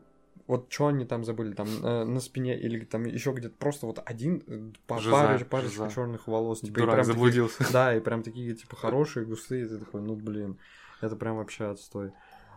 [0.48, 4.02] вот что они там забыли, там э, на спине или там еще где-то просто вот
[4.06, 7.66] один э, па- Жиза, парыч- парочка черных волос, типа, и Дурак, прям такие- заблудился.
[7.74, 10.58] да, и прям такие типа хорошие, густые, ты такой, ну блин,
[11.02, 12.12] это прям вообще отстой.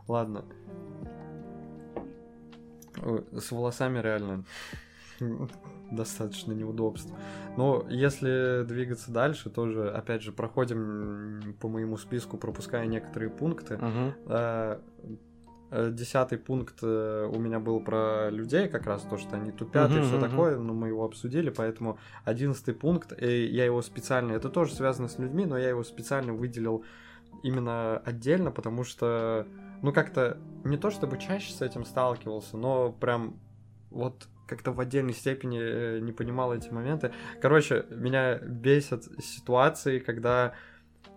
[0.08, 0.44] Ладно.
[3.02, 4.44] Ой, С волосами реально
[5.90, 7.12] достаточно неудобств.
[7.56, 13.78] Но если двигаться дальше, тоже, опять же, проходим по моему списку, пропуская некоторые пункты.
[14.26, 14.78] Э,
[15.70, 19.94] Десятый пункт э, у меня был про людей, как раз то, что они тупят и
[19.94, 20.28] Мгм, все мгм.
[20.28, 25.08] такое, но мы его обсудили, поэтому одиннадцатый пункт, и я его специально, это тоже связано
[25.08, 26.84] с людьми, но я его специально выделил
[27.44, 29.46] именно отдельно, потому что,
[29.82, 33.38] ну как-то не то чтобы чаще с этим сталкивался, но прям
[33.90, 37.12] вот как-то в отдельной степени э, не понимал эти моменты.
[37.40, 40.54] Короче, меня бесят ситуации, когда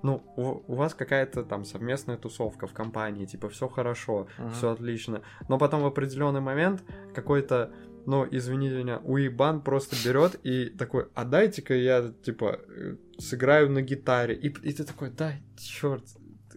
[0.03, 4.51] ну, у, у вас какая-то там совместная тусовка в компании, типа, все хорошо, Мгм.
[4.51, 5.21] все отлично.
[5.49, 6.83] Но потом в определенный момент
[7.15, 7.71] какой-то,
[8.05, 13.81] ну, извините меня, уебан просто берет и такой, а дайте-ка я, типа, э, сыграю на
[13.81, 14.35] гитаре.
[14.35, 16.03] И, и ты такой, да, черт,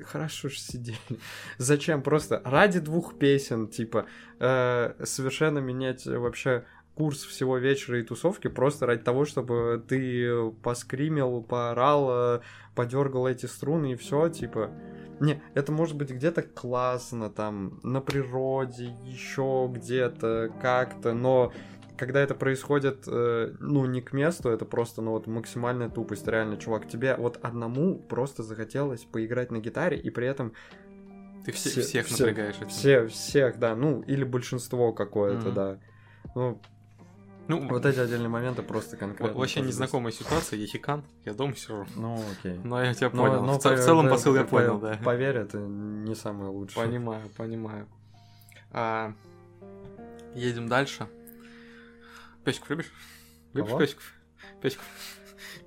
[0.05, 0.99] хорошо же сидели.
[1.59, 2.03] Зачем?
[2.03, 4.07] Просто ради двух песен, типа,
[4.41, 6.65] э, совершенно менять вообще
[6.97, 12.41] курс всего вечера и тусовки просто ради того, чтобы ты поскримил, поорал, э,
[12.75, 14.71] подергал эти струны и все, типа.
[15.21, 21.53] Не, это может быть где-то классно, там, на природе, еще где-то, как-то, но
[21.99, 26.57] когда это происходит, э, ну, не к месту, это просто, ну, вот максимальная тупость, реально,
[26.57, 30.53] чувак, тебе вот одному просто захотелось поиграть на гитаре, и при этом
[31.45, 32.69] Ты все- все- всех все- напрягаешь этим.
[32.69, 35.55] все, всех, да, ну, или большинство какое-то, Мгм.
[35.55, 35.79] да.
[36.35, 36.61] Ну,
[37.49, 39.39] Ну, вот эти отдельные моменты просто конкретно.
[39.39, 41.87] вообще незнакомая ситуация, я хикан, я дома сижу.
[41.95, 42.59] Ну, окей.
[42.65, 43.43] Но я тебя Но- понял.
[43.45, 44.99] но в, ц- в по- целом да, посыл я по- понял, да.
[45.05, 46.85] Поверь, это не самое лучшее.
[46.87, 47.87] Понимаю, понимаю.
[48.73, 49.13] А,
[50.35, 51.07] едем дальше.
[52.45, 52.93] Песиков любишь?
[53.53, 53.81] Любишь Кого?
[53.81, 54.13] песиков?
[54.61, 54.85] Песиков.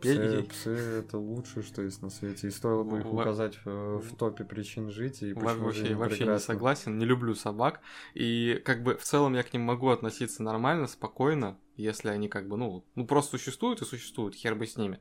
[0.02, 2.48] Псы, псы это лучшее, что есть на свете.
[2.48, 5.22] И стоило бы их указать в, в топе причин жить.
[5.22, 7.82] И Вообще, вообще не согласен, не люблю собак.
[8.14, 12.48] И как бы в целом я к ним могу относиться нормально, спокойно, если они как
[12.48, 15.00] бы, ну, ну просто существуют и существуют, хер бы с ними.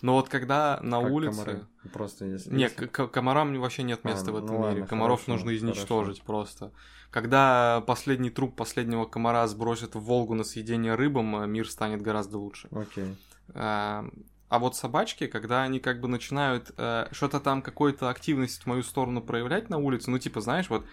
[0.00, 1.36] Но вот когда на Как улице...
[1.36, 1.66] комары.
[1.92, 2.54] Просто если...
[2.54, 4.86] Не, к- комарам вообще нет А, места в ну этом ладно, мире.
[4.86, 6.72] Комаров хорошо, нужно изничтожить просто.
[7.10, 12.38] Когда последний труп последнего комара сбросят в Волгу на съедение рыбам, э, мир станет гораздо
[12.38, 12.68] лучше.
[12.70, 13.16] Окей.
[13.52, 14.04] А
[14.50, 18.82] а вот собачки, когда они как бы начинают э, что-то там, какую-то активность в мою
[18.82, 20.84] сторону проявлять на улице, ну типа, знаешь, вот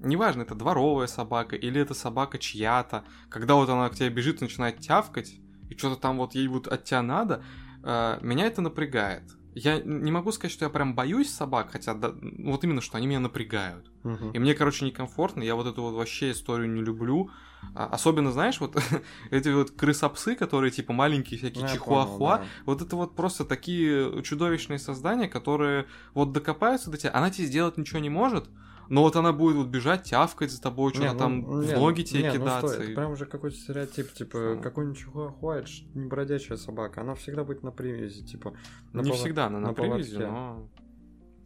[0.00, 4.80] неважно, это дворовая собака или это собака чья-то, когда вот она к тебе бежит начинает
[4.80, 5.32] тявкать,
[5.68, 7.44] и что-то там вот ей вот от тебя надо,
[7.84, 9.22] э, меня это напрягает.
[9.54, 13.06] Я не могу сказать, что я прям боюсь собак, хотя да, вот именно, что они
[13.06, 13.90] меня напрягают.
[14.04, 14.30] Мгм.
[14.30, 17.30] И мне, короче, некомфортно, я вот эту вот вообще историю не люблю.
[17.74, 18.76] А, особенно, знаешь, вот
[19.30, 22.62] эти вот крысопсы, которые типа маленькие всякие Ну, я чихуахуа, понял, да.
[22.64, 27.76] вот это вот просто такие чудовищные создания, которые вот докопаются до тебя, она тебе сделать
[27.76, 28.48] ничего не может,
[28.90, 31.78] но вот она будет вот бежать, тявкать за тобой, что-то Не, там ну, не, в
[31.78, 32.68] ноги ну, тебе не, ну кидаться.
[32.68, 34.60] стой, и- это прям уже какой-то стереотип, типа, Ну.
[34.62, 38.52] какой-нибудь не бродячая собака, она всегда будет на привязи, типа.
[38.92, 40.30] на не пова- всегда она на, на привязи, поводке.
[40.30, 40.68] но...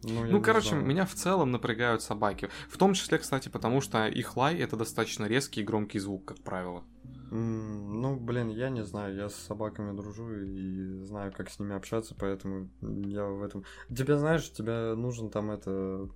[0.03, 0.85] Ну, Ну, короче, знаю.
[0.85, 2.49] меня в целом напрягают собаки.
[2.69, 6.43] В том числе, кстати, потому что их лай— это достаточно резкий и громкий звук, как
[6.43, 6.83] правило.
[7.31, 12.15] Ну, блин, я не знаю, я с собаками дружу и знаю, как с ними общаться,
[12.17, 13.63] поэтому я в этом...
[13.89, 16.07] Тебе, знаешь, тебе нужен там это...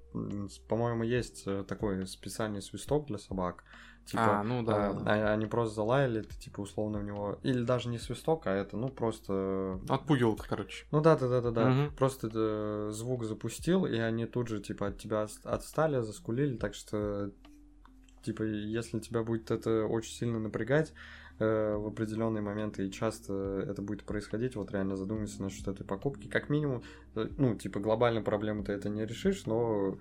[0.67, 3.63] По-моему, есть э, такой специальный свисток для собак.
[4.05, 4.89] Типа, а, ну да.
[4.89, 7.37] а, а- они просто залаяли, ты типа условно в него...
[7.43, 9.79] Или даже не свисток, а это, ну, просто...
[9.87, 10.85] Отпугивалка, короче.
[10.91, 11.69] Ну да, да, да, да, да.
[11.69, 11.95] Мгм.
[11.95, 16.73] Просто э, звук запустил, и они тут же типа от тебя от- отстали, заскулили, так
[16.73, 17.31] что
[18.21, 20.93] типа, если тебя будет это очень сильно напрягать,
[21.39, 26.27] э, в определенные моменты и часто это будет происходить, вот реально задумайся насчет этой покупки.
[26.27, 26.83] Как минимум,
[27.15, 29.97] э, ну, типа, глобальную проблему ты это не решишь, но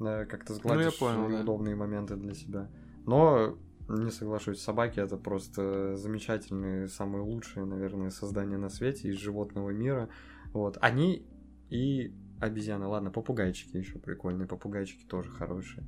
[0.00, 1.36] э, как-то сгладишь Ну, понял, да.
[1.38, 2.68] неудобные моменты для себя.
[3.06, 3.56] Но
[3.88, 10.08] не соглашусь, собаки это просто замечательные, самые лучшие, наверное, создания на свете из животного мира.
[10.52, 10.78] Вот.
[10.80, 11.26] Они
[11.70, 12.86] и обезьяны.
[12.86, 15.84] Ладно, попугайчики еще прикольные, попугайчики тоже хорошие.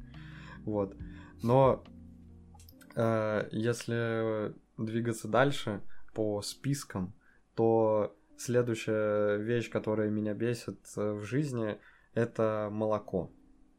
[0.65, 0.97] Вот.
[1.43, 1.85] Но
[2.95, 5.81] э, если двигаться дальше
[6.15, 7.15] по спискам,
[7.55, 11.79] то следующая вещь, которая меня бесит э, в жизни,
[12.15, 13.31] это молоко.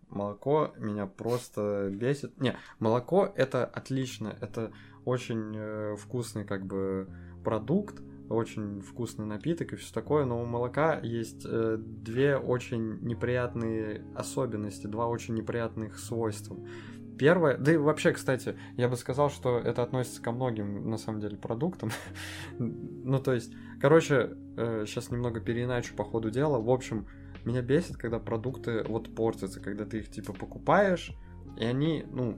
[0.09, 2.39] Молоко меня просто бесит.
[2.39, 4.71] Не, молоко это отлично, это
[5.03, 7.09] очень э, вкусный как бы
[7.43, 14.03] продукт, очень вкусный напиток и все такое, но у молока есть э, две очень неприятные
[14.15, 16.57] особенности, два очень неприятных свойства.
[17.17, 21.21] Первое, да и вообще, кстати, я бы сказал, что это относится ко многим, на самом
[21.21, 21.91] деле, продуктам.
[22.59, 26.59] ну, то есть, короче, э, сейчас немного переиначу по ходу дела.
[26.59, 27.07] В общем,
[27.45, 31.15] меня бесит, когда продукты вот портятся, когда ты их, типа, покупаешь,
[31.57, 32.37] и они, ну,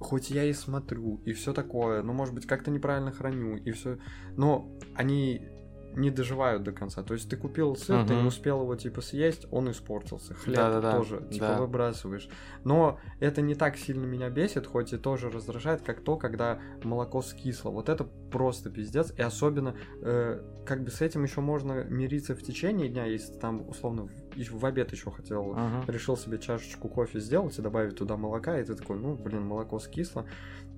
[0.00, 3.98] хоть я и смотрю, и все такое, но, может быть, как-то неправильно храню, и все,
[4.36, 5.48] но они
[5.94, 7.02] не доживают до конца.
[7.02, 10.34] То есть ты купил сыр, ты не успел его типа съесть, он испортился.
[10.34, 11.58] Хлеб Да-да-да, тоже типа да.
[11.58, 12.28] выбрасываешь.
[12.64, 17.22] Но это не так сильно меня бесит, хоть и тоже раздражает, как то, когда молоко
[17.22, 17.70] скисло.
[17.70, 19.12] Вот это просто пиздец.
[19.16, 23.68] И особенно, э, как бы с этим еще можно мириться в течение дня, если там
[23.68, 25.84] условно ещё в обед еще хотел Ага.
[25.90, 29.78] решил себе чашечку кофе сделать и добавить туда молока, и ты такой, ну, блин, молоко
[29.78, 30.26] скисло,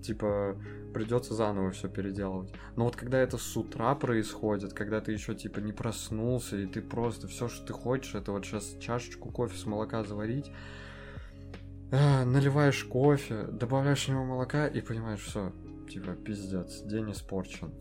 [0.02, 0.57] типа,
[0.92, 2.52] придется заново все переделывать.
[2.76, 6.82] Но вот когда это с утра происходит, когда ты еще, типа, не проснулся, и ты
[6.82, 10.50] просто все, что ты хочешь, это вот сейчас чашечку кофе с молока заварить,
[11.92, 15.52] а, наливаешь кофе, добавляешь в него молока и понимаешь, все,
[15.88, 17.72] типа, пиздец, день испорчен.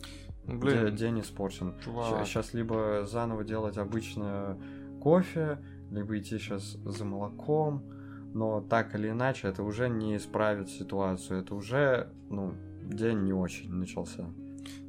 [0.45, 1.74] Блин, день испорчен.
[1.84, 2.28] чувак.
[2.28, 4.57] Сейчас либо заново делать обычное
[5.04, 5.60] кофе,
[5.91, 7.84] либо идти сейчас за молоком,
[8.34, 13.70] но так или иначе это уже не исправит ситуацию, это уже, ну, день не очень
[13.72, 14.26] начался.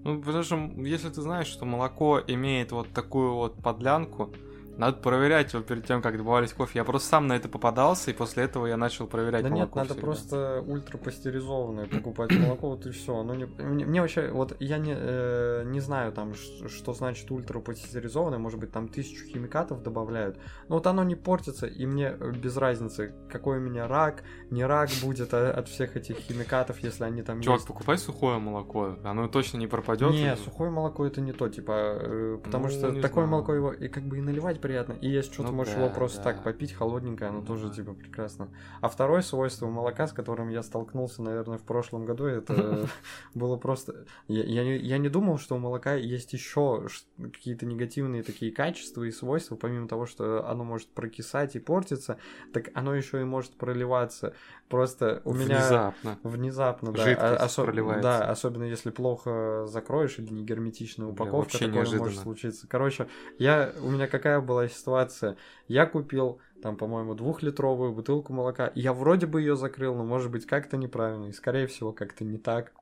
[0.05, 4.33] Ну, потому что если ты знаешь, что молоко имеет вот такую вот подлянку,
[4.79, 6.79] надо проверять его перед тем, как добавлять кофе.
[6.81, 9.79] Я просто сам на это попадался, и после этого я начал проверять Да нет, молоко
[9.81, 10.07] надо всегда.
[10.07, 13.23] просто ультрапастеризованное покупать молоко, вот и все.
[13.23, 17.31] Ну, не, мне, мне вообще, вот я не, э, не знаю там, ш- что значит
[17.31, 22.31] ультрапастеризованное, может быть, там тысячу химикатов добавляют, но вот оно не портится, и мне э,
[22.33, 27.05] без разницы, какой у меня рак, не рак будет а- от всех этих химикатов, если
[27.05, 27.69] они там Чувак, есть.
[27.69, 30.11] покупай сухое молоко, оно точно не пропадет.
[30.13, 33.29] Не, сухое молоко это не то, типа, э, потому Ну, что такое знаю.
[33.29, 35.81] молоко его и как бы и наливать приятно, и если что, ты Ну можешь да,
[35.85, 36.25] его просто да.
[36.25, 37.75] так попить, холодненькое, оно Ну тоже да.
[37.75, 38.49] типа прекрасно.
[38.81, 42.89] А второе свойство молока, с которым я столкнулся, наверное, в прошлом году, это
[43.35, 44.07] было просто...
[44.27, 44.65] Я,
[44.99, 46.87] не, думал, что у молока есть еще
[47.19, 52.17] какие-то негативные такие качества и свойства, помимо того, что оно может прокисать и портиться,
[52.55, 54.33] так оно еще и может проливаться.
[54.71, 55.59] Просто у меня...
[55.59, 56.19] Внезапно.
[56.23, 57.05] Внезапно, да.
[57.05, 58.03] Жидкость А- проливается.
[58.03, 62.67] Да, особенно если плохо закроешь или не герметичная упаковка, такое может случиться.
[62.67, 63.09] Короче,
[63.39, 65.37] я, у меня какая была ситуация?
[65.69, 68.73] Я купил там, по-моему, двухлитровую бутылку молока.
[68.75, 71.27] Я вроде бы ее закрыл, но может быть как-то неправильно.
[71.27, 72.73] И скорее всего как-то не так.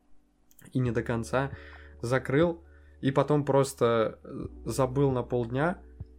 [0.72, 1.50] И не до конца.
[2.00, 2.62] Закрыл.
[3.00, 5.78] И потом просто э, забыл на полдня.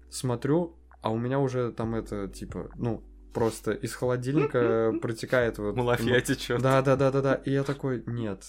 [0.09, 3.01] Смотрю, а у меня уже там это, типа, ну,
[3.33, 5.77] просто из холодильника протекает вот...
[5.77, 6.61] Малафья течет.
[6.61, 7.35] Да, да, да, да, да.
[7.35, 8.43] И я такой, нет.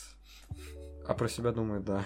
[1.06, 2.02] А про себя думаю, да.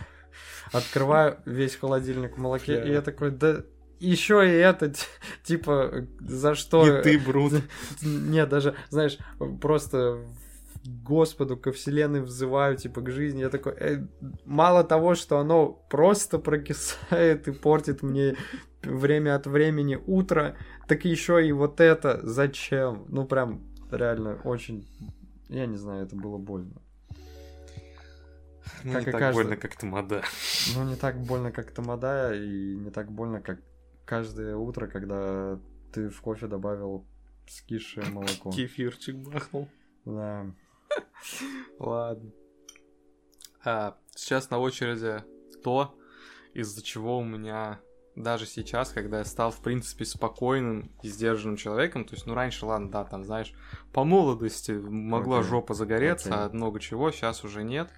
[0.72, 3.64] Открываю весь холодильник в молоке, и я такой, да
[4.00, 4.92] еще и это,
[5.44, 6.98] типа, за что...
[6.98, 7.54] И ты, Брут.
[8.02, 9.18] Нет, даже, знаешь,
[9.60, 10.20] просто
[10.84, 13.40] Господу, ко вселенной взываю, типа, к жизни.
[13.40, 14.06] Я такой, «Э,
[14.44, 18.36] мало того, что оно просто прокисает и портит мне
[18.82, 23.04] время от времени утро, так еще и вот это зачем?
[23.08, 24.86] Ну, прям, реально, очень...
[25.48, 26.80] Я не знаю, это было больно.
[28.84, 29.42] Ну, Как не так каждый.
[29.42, 30.22] больно, как тамада.
[30.76, 33.58] Ну, не так больно, как тамада, и не так больно, как
[34.08, 35.60] каждое утро, когда
[35.92, 37.06] ты в кофе добавил
[37.46, 38.50] скисшее молоко.
[38.50, 39.68] Кефирчик бахнул.
[40.06, 40.46] Да.
[41.78, 42.30] Ладно.
[43.62, 45.22] А, сейчас на очереди
[45.62, 45.94] то,
[46.54, 47.80] из-за чего у меня
[48.16, 52.64] даже сейчас, когда я стал, в принципе, спокойным и сдержанным человеком, то есть, ну, раньше,
[52.64, 53.52] ладно, да, там, знаешь,
[53.92, 55.50] по молодости могла Окей.
[55.50, 56.46] жопа загореться, Окей.
[56.46, 57.90] от много чего, сейчас уже нет.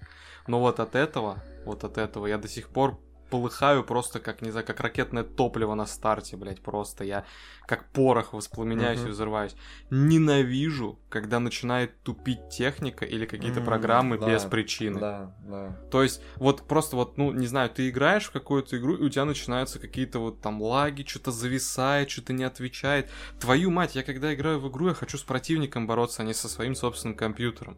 [0.47, 2.99] Но вот от этого, вот от этого я до сих пор
[3.31, 7.03] полыхаю просто как, не знаю, как ракетное топливо на старте, блядь, просто.
[7.03, 7.25] Я
[7.65, 9.07] как порох воспламеняюсь Мгм.
[9.07, 9.55] и взрываюсь.
[9.89, 14.99] Ненавижу, когда начинает тупить техника или какие-то М, программы да, без причины.
[14.99, 15.75] Да, да.
[15.89, 19.09] То есть, вот просто вот, ну, не знаю, ты играешь в какую-то игру, и у
[19.09, 23.09] тебя начинаются какие-то вот там лаги, что-то зависает, что-то не отвечает.
[23.39, 26.49] Твою мать, я когда играю в игру, я хочу с противником бороться, а не со
[26.49, 27.77] своим собственным компьютером.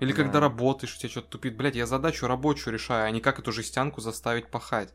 [0.00, 0.16] Или Да.
[0.22, 1.56] когда работаешь, у тебя что-то тупит.
[1.56, 4.92] Блять, я задачу рабочую решаю, а не как эту жестянку заставить пахать.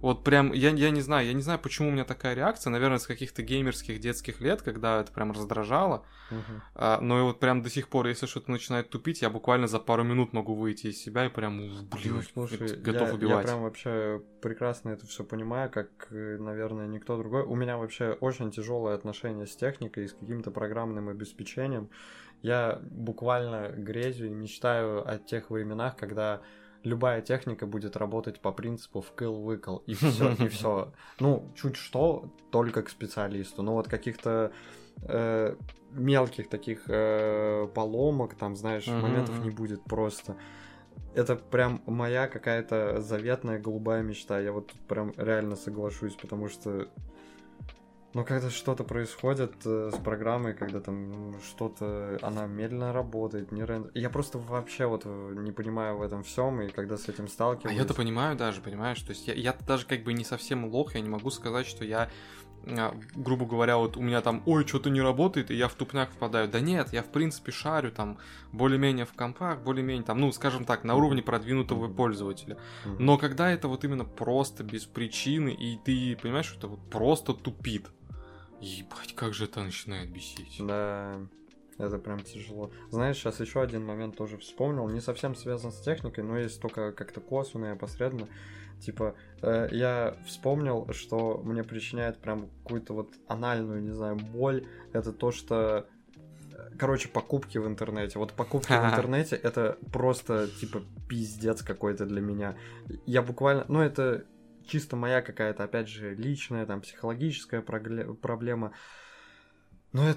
[0.00, 2.98] Вот прям, я, я не знаю, я не знаю, почему у меня такая реакция, наверное,
[2.98, 6.06] с каких-то геймерских детских лет, когда это прям раздражало.
[6.30, 6.62] Мгм.
[6.74, 9.78] А, но и вот прям до сих пор, если что-то начинает тупить, я буквально за
[9.78, 11.58] пару минут могу выйти из себя и прям,
[11.90, 13.46] блин, Ну, слушай, готов я, убивать.
[13.46, 17.42] я прям вообще прекрасно это все понимаю, как, э, наверное, никто другой.
[17.42, 21.90] У меня вообще очень тяжелое отношение с техникой и с каким-то программным обеспечением.
[22.42, 26.40] Я буквально грезю и мечтаю о тех временах, когда
[26.82, 30.92] любая техника будет работать по принципу вкл-выкл, и все, и все.
[31.18, 33.62] Ну, чуть что, только к специалисту.
[33.62, 34.52] Ну, вот каких-то
[35.02, 35.56] э,
[35.92, 40.36] мелких таких э, поломок, там, знаешь, моментов не будет просто.
[41.14, 44.38] Это прям моя какая-то заветная голубая мечта.
[44.38, 46.88] Я вот тут прям реально соглашусь, потому что
[48.12, 53.64] ну, когда что-то происходит э, с программой, когда там ну, что-то, она медленно работает, не
[53.64, 53.92] рендер...
[53.94, 57.28] Я просто вообще вот э, не понимаю в этом всем, и когда с этим А
[57.28, 57.76] сталкиваюсь...
[57.76, 61.00] я-то понимаю даже, понимаешь, то есть я, я даже как бы не совсем лох, я
[61.02, 62.10] не могу сказать, что я,
[62.66, 66.10] а, грубо говоря, вот у меня там, ой, что-то не работает, и я в тупняк
[66.10, 66.48] впадаю.
[66.48, 68.18] Да нет, я в принципе шарю там
[68.50, 72.58] более-менее в компах, более-менее там, ну, скажем так, на уровне продвинутого пользователя.
[72.98, 77.34] Но когда это вот именно просто без причины, и ты понимаешь, что это вот просто
[77.34, 77.88] тупит,
[78.60, 80.56] ебать, как же это начинает бесить.
[80.60, 81.20] Да,
[81.78, 82.70] это прям тяжело.
[82.90, 86.92] Знаешь, сейчас еще один момент тоже вспомнил, не совсем связан с техникой, но есть только
[86.92, 88.28] как-то косвенно и опосредованно.
[88.80, 94.66] Типа, э, я вспомнил, что мне причиняет прям какую-то вот анальную, не знаю, боль.
[94.92, 95.86] Это то, что
[96.52, 98.18] э, Короче, покупки в интернете.
[98.18, 102.56] Вот покупки в интернете это просто типа пиздец какой-то для меня.
[103.06, 104.24] Я буквально, ну это
[104.66, 108.72] чисто моя какая-то, опять же, личная, там, психологическая проблема.
[109.92, 110.14] Но я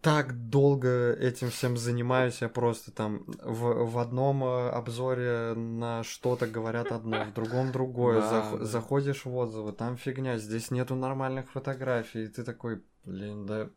[0.00, 6.46] так долго этим всем занимаюсь, я просто там в, в одном э, обзоре на что-то
[6.46, 8.20] говорят одно, в другом другое.
[8.20, 8.64] Да, Зах- да.
[8.64, 13.70] Заходишь в отзывы, там фигня, здесь нету нормальных фотографий, и ты такой, блин, да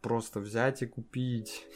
[0.00, 1.66] просто взять и купить.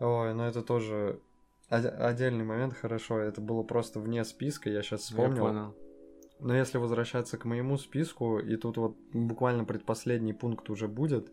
[0.00, 1.20] Ой, ну это тоже
[1.68, 5.44] отдельный момент, хорошо, это было просто вне списка, я сейчас Я вспомнил.
[5.44, 5.76] понял.
[6.40, 11.30] Но если возвращаться к моему списку, и тут вот буквально предпоследний пункт уже будет,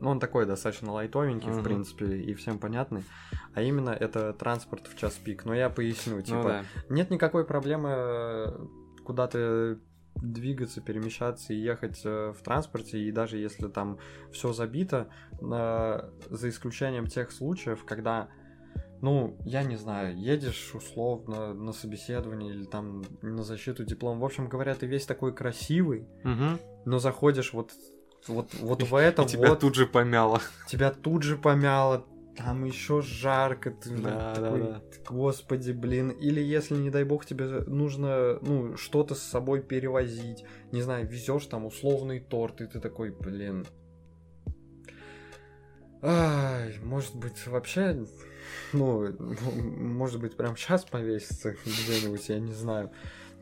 [0.00, 1.64] ну, он такой достаточно лайтовенький, в Мгм.
[1.64, 3.04] принципе, и всем понятный,
[3.54, 5.44] а именно это транспорт в час пик.
[5.44, 6.64] Но я поясню, Ну типа, да.
[6.88, 8.66] нет никакой проблемы э,
[9.04, 9.78] куда-то
[10.16, 13.98] двигаться, перемещаться и ехать э, в транспорте, и даже если там
[14.32, 15.08] все забито,
[15.40, 18.28] э, за исключением тех случаев, когда,
[19.04, 24.48] ну, я не знаю, едешь условно на собеседование или там на защиту диплома, в общем
[24.48, 26.58] говоря, ты весь такой красивый, Мгм.
[26.86, 27.72] но заходишь вот
[28.26, 30.40] вот, вот в это И тебя вот, тут же помяло.
[30.66, 34.82] тебя тут же помяло, там еще жарко, ты Да, такой, да, да.
[35.10, 36.08] господи, блин.
[36.08, 41.44] Или если, не дай бог, тебе нужно, ну, что-то с собой перевозить, не знаю, везешь
[41.44, 43.66] там условный торт, и ты такой, блин.
[46.02, 48.04] Ай, может быть, вообще,
[48.74, 49.10] ну,
[49.78, 52.90] может быть, прям сейчас повеситься где-нибудь, я не знаю.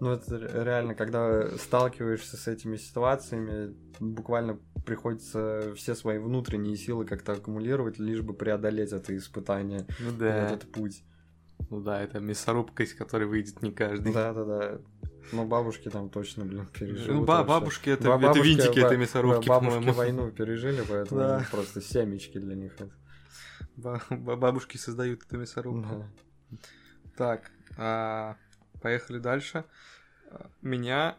[0.00, 7.04] Но это ре- реально, когда сталкиваешься с этими ситуациями, буквально приходится все свои внутренние силы
[7.04, 10.46] как-то аккумулировать, лишь бы преодолеть это испытание, Ну да.
[10.50, 11.04] этот путь.
[11.70, 14.12] Ну да, это мясорубка, из которой выйдет не каждый.
[14.12, 14.80] Да-да-да.
[15.30, 17.20] Но бабушки там точно, блин, переживут.
[17.20, 19.92] Ну, ба- бабушки это, Ба- это бабушки- винтики ба- этой мясорубки, ба- Бабушки по-моему.
[19.92, 21.46] войну пережили, поэтому Да.
[21.52, 22.74] просто семечки для них.
[22.74, 22.90] это.
[23.76, 26.06] Ба- ба- Бабушки создают эту мясорубку.
[26.50, 26.58] Да.
[27.16, 28.36] Так, а,
[28.80, 29.64] поехали дальше.
[30.30, 31.16] А, Меня,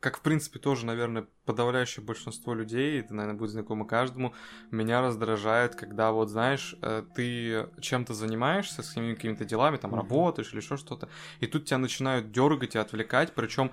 [0.00, 4.34] как в принципе тоже, наверное, подавляющее большинство людей, это, наверное, будет знакомо каждому,
[4.70, 10.00] меня раздражает, когда вот, знаешь, э, ты чем-то занимаешься, с какими- какими-то делами, там, Мгм.
[10.00, 11.08] работаешь или еще что-то,
[11.40, 13.70] и тут тебя начинают дергать и отвлекать, причем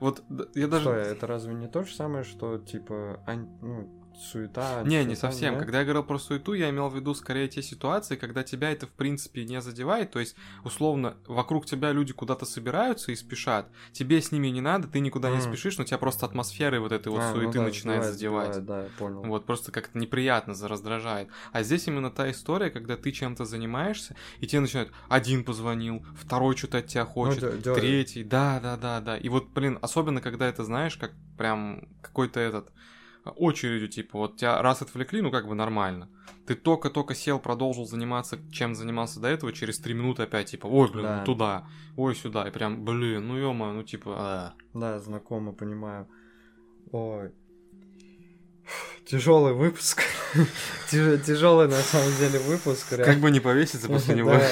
[0.00, 0.22] вот
[0.54, 0.84] я даже...
[0.84, 4.82] Стой, это разве не то же самое, что, типа, ан- ну, суета.
[4.84, 5.54] Не, всё не там, совсем.
[5.54, 5.60] да?
[5.60, 8.86] Когда я говорил про суету, я имел в виду скорее те ситуации, когда тебя это
[8.86, 10.10] в принципе не задевает.
[10.12, 13.70] То есть, условно, вокруг тебя люди куда-то собираются и спешат.
[13.92, 15.42] Тебе с ними не надо, ты никуда не Мгм.
[15.48, 18.54] спешишь, но тебя просто атмосферой вот этой вот А, ну суеты да, начинает задевать.
[18.54, 19.22] сбивает, Да, я понял.
[19.24, 21.28] Вот, просто как-то неприятно раздражает.
[21.52, 26.56] А здесь именно та история, когда ты чем-то занимаешься, и тебе начинают один позвонил, второй
[26.56, 29.16] что-то от тебя хочет, дё- дё- третий, да, да, да, да.
[29.16, 32.72] И вот, блин, особенно когда это знаешь, как прям какой-то этот а,
[33.30, 36.08] очередью, типа, вот тебя раз отвлекли, ну как бы нормально.
[36.46, 40.90] Ты только-только сел, продолжил заниматься, чем занимался до этого, через три минуты опять, типа, ой,
[40.90, 41.18] блин, Да.
[41.20, 41.66] ну туда,
[41.96, 44.54] ой, сюда, и прям, блин, ну ё ну типа, а.
[44.74, 46.06] Да, знакомо, понимаю.
[46.92, 47.32] Ой.
[49.06, 50.02] Тяжелый выпуск.
[50.90, 52.92] Тяжелый на самом деле выпуск.
[52.92, 53.04] реально.
[53.06, 54.30] Как бы не повеситься после него.
[54.30, 54.48] Да.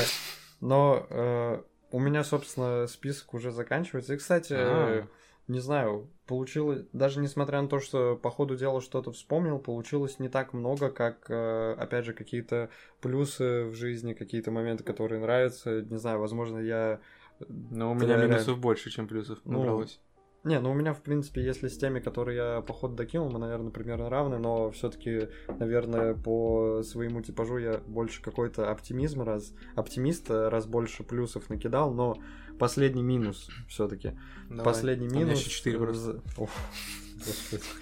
[0.60, 4.14] Но э, у меня, собственно, список уже заканчивается.
[4.14, 5.00] И, кстати, А.
[5.00, 5.06] э,
[5.48, 10.28] не знаю, получилось, даже несмотря на то, что по ходу дела что-то вспомнил, получилось не
[10.28, 12.70] так много, как, э, опять же, какие-то
[13.00, 15.82] плюсы в жизни, какие-то моменты, которые нравятся.
[15.82, 17.00] Не знаю, возможно, я...
[17.48, 20.00] Но у меня минусов больше, чем плюсов Ну, набралось.
[20.44, 23.38] Не, ну у меня, в принципе, если с теми, которые я по ходу докинул, мы,
[23.38, 25.28] наверное, примерно равны, но все-таки,
[25.60, 32.18] наверное, по своему типажу я больше какой-то оптимизм, раз оптимист, раз больше плюсов накидал, но
[32.58, 34.18] последний минус все-таки.
[34.64, 35.38] Последний меня минус.
[35.38, 36.20] еще четыре просто.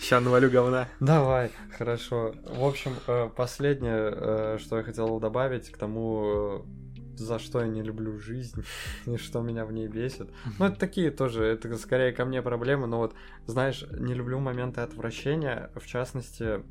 [0.01, 0.89] Ща навалю говна.
[1.01, 2.35] Давай, хорошо.
[2.45, 6.80] В общем, э, последнее, э, что я хотел добавить к тому, э,
[7.21, 8.65] за что я не люблю жизнь
[9.07, 10.31] и что меня в ней бесит.
[10.59, 13.15] Ну, это такие тоже, это скорее ко мне проблемы, но вот,
[13.47, 16.63] знаешь, не люблю моменты отвращения, в частности,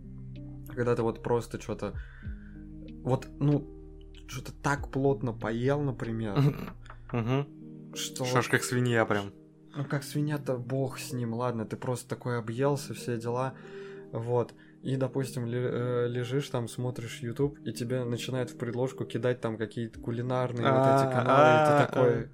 [0.67, 1.93] когда ты вот просто что-то,
[3.03, 3.67] вот, ну,
[4.27, 6.37] что-то так плотно поел, например,
[7.93, 8.25] что...
[8.25, 9.31] Что ж, как свинья прям.
[9.75, 13.53] Ну как свинья-то бог с ним, ладно, ты просто такой объелся, все дела,
[14.11, 14.53] вот.
[14.81, 19.99] И, допустим, э, лежишь там, смотришь YouTube, и тебе начинают в предложку кидать там какие-то
[19.99, 22.29] кулинарные вот эти А, каналы, и а, ты такой...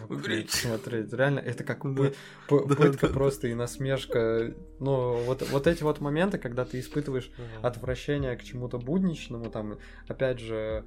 [0.00, 0.48] Могу Уберите.
[0.48, 1.12] это смотреть.
[1.12, 2.10] Реально, это как Да,
[2.48, 4.54] пытка просто и насмешка.
[4.80, 7.30] Ну, вот, вот эти вот моменты, когда ты испытываешь
[7.62, 9.78] отвращение к чему-то будничному, там,
[10.08, 10.84] опять же,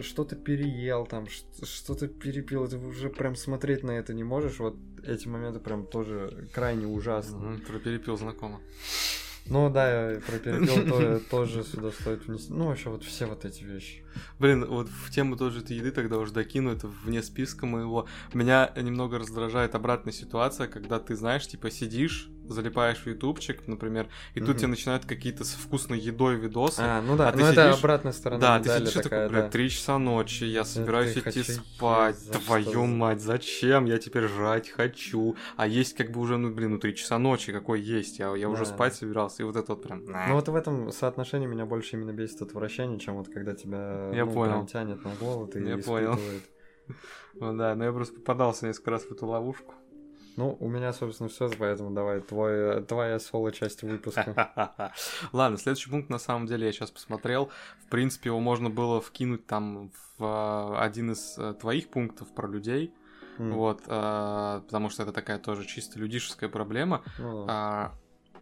[0.00, 4.76] что-то переел, там, что-то перепил, ты уже прям смотреть на это не можешь, вот
[5.06, 7.36] эти моменты прям тоже крайне ужасны.
[7.38, 8.60] Мгм, Про перепил знакомо.
[9.48, 12.52] Ну да, я про перепел то- тоже сюда стоит внести.
[12.52, 14.02] Ну, вообще, вот все вот эти вещи.
[14.38, 18.06] Блин, вот в тему тоже этой еды тогда уже докину, это вне списка моего.
[18.34, 24.40] Меня немного раздражает обратная ситуация, когда ты, знаешь, типа сидишь, залипаешь в ютубчик, например, и
[24.40, 24.58] тут Мгм.
[24.58, 26.80] тебе начинают какие-то с вкусной едой видосы.
[26.80, 29.28] А, ну да, А ты ну это сидишь- обратная сторона Да, ты сидишь такая, такой,
[29.30, 29.50] блядь, да.
[29.50, 32.86] три часа ночи, я собираюсь ты идти хочу спать, за твою что?
[32.86, 33.84] мать, зачем?
[33.86, 37.52] Я теперь жрать хочу, а есть как бы уже, ну, блин, ну, три часа ночи,
[37.52, 38.70] какой есть, я, я уже Да.
[38.70, 40.04] спать собирался, и вот это вот прям...
[40.04, 44.24] Ну вот в этом соотношении меня больше именно бесит отвращение, чем вот когда тебя Я
[44.24, 44.52] ну, понял.
[44.52, 46.12] прям тянет на голод и Я понял.
[46.14, 46.42] испытывает.
[47.38, 49.74] Ну да, но я просто попадался несколько раз в эту ловушку.
[50.36, 54.92] Ну, у меня, собственно, все, поэтому давай, твой, твоя соло-часть выпуска.
[55.32, 57.50] Ладно, следующий пункт, на самом деле, я сейчас посмотрел.
[57.86, 62.48] В принципе, его можно было вкинуть там в а, один из э, твоих пунктов про
[62.48, 62.92] людей.
[63.38, 67.02] М, Вот, а, потому что это такая тоже чисто людишеская проблема.
[67.18, 67.92] ну да.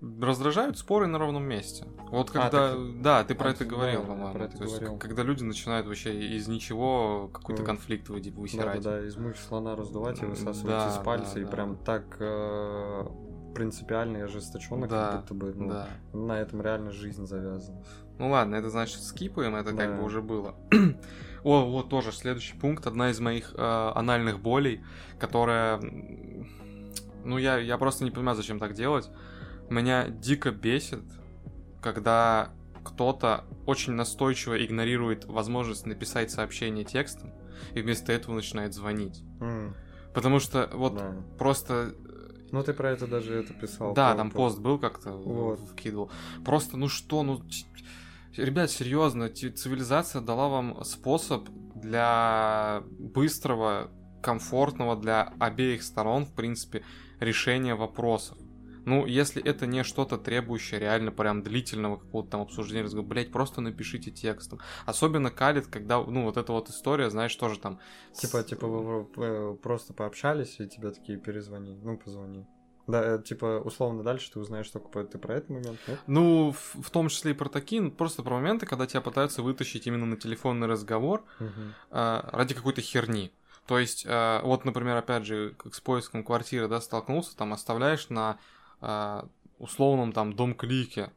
[0.00, 1.86] А, раздражают споры на ровном месте.
[2.10, 2.50] Вот А, когда...
[2.72, 4.32] так- да, ты про а, это говорил, да, по-моему.
[4.32, 8.82] про это То есть, когда люди начинают вообще из ничего какой-то Ну, конфликт Да, высирать.
[8.82, 11.50] да, да, из мухи слона раздувать и высасывать Да, из пальца, да, и да.
[11.50, 13.06] прям так э,
[13.54, 15.88] принципиально и ожесточенно, Да, как будто бы, ну, Да.
[16.12, 17.82] на этом реально жизнь завязана.
[18.18, 19.96] Ну ладно, это значит скипаем, это как Да.
[19.96, 20.54] бы уже было.
[21.44, 24.82] О, вот тоже следующий пункт, одна из моих э, анальных болей,
[25.18, 25.80] которая...
[27.24, 29.10] Ну, я, я просто не понимаю, зачем так делать.
[29.70, 31.02] Меня дико бесит,
[31.82, 32.50] когда
[32.84, 37.32] кто-то очень настойчиво игнорирует возможность написать сообщение текстом
[37.72, 39.22] и вместо этого начинает звонить.
[39.40, 39.74] М,
[40.12, 41.16] Потому что вот да.
[41.38, 41.94] просто
[42.52, 43.94] Ну, ты про это даже это писал.
[43.94, 45.60] да, там по- пост был как-то, Вот.
[45.60, 46.10] вкидывал.
[46.44, 47.42] Просто, ну что, ну...
[48.36, 53.90] Ребят, серьезно, цивилизация дала вам способ для быстрого,
[54.22, 56.82] комфортного для обеих сторон, в принципе,
[57.20, 58.36] решения вопросов.
[58.84, 63.60] Ну, если это не что-то требующее реально прям длительного какого-то там обсуждения, разговора, блять, просто
[63.60, 64.60] напишите текстом.
[64.86, 67.78] Особенно калит, когда, ну, вот эта вот история, знаешь, тоже там...
[68.12, 71.78] с- Типа, типа, вы э, просто пообщались, и тебе такие перезвони.
[71.82, 72.46] Ну, позвони.
[72.86, 75.98] Да, э, типа, условно, дальше ты узнаешь только ты про этот момент, нет?
[76.06, 79.42] Ну, в, в том числе и про такие, ну, просто про моменты, когда тебя пытаются
[79.42, 81.74] вытащить именно на телефонный разговор, Мгм.
[81.90, 83.32] а, ради какой-то херни.
[83.66, 88.10] То есть, а, вот, например, опять же, как с поиском квартиры, да, столкнулся, там оставляешь
[88.10, 88.38] на,
[89.58, 91.10] условном там дом-клике,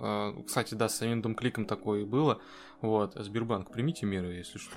[0.00, 2.40] э, кстати, да, с самим дом-кликом такое и было,
[2.80, 4.72] вот, Сбербанк, примите меры, если что,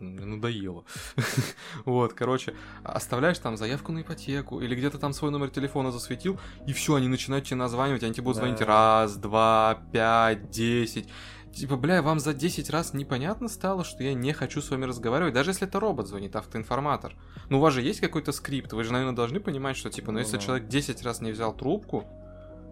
[0.00, 0.84] мне надоело.
[1.84, 6.72] Вот, короче, оставляешь там заявку на ипотеку или где-то там свой номер телефона засветил, и
[6.72, 11.08] все, они начинают тебе названивать, они тебе будут звонить раз, два, пять, десять.
[11.54, 15.34] Типа, бля, вам за 10 раз непонятно стало, что я не хочу с вами разговаривать,
[15.34, 17.14] даже если это робот звонит, автоинформатор.
[17.50, 20.18] Ну, у вас же есть какой-то скрипт, вы же, наверное, должны понимать, что, типа, ну,
[20.18, 22.04] если человек 10 раз не взял трубку,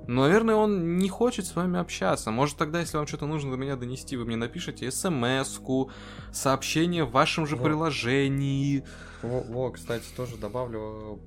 [0.06, 2.30] ну, наверное, он не хочет с вами общаться.
[2.30, 5.90] Может, тогда, если вам что-то нужно до меня донести, вы мне напишите смс-ку,
[6.32, 7.64] сообщение в вашем же Вот.
[7.64, 8.84] приложении.
[9.22, 11.20] Во, во, кстати, тоже добавлю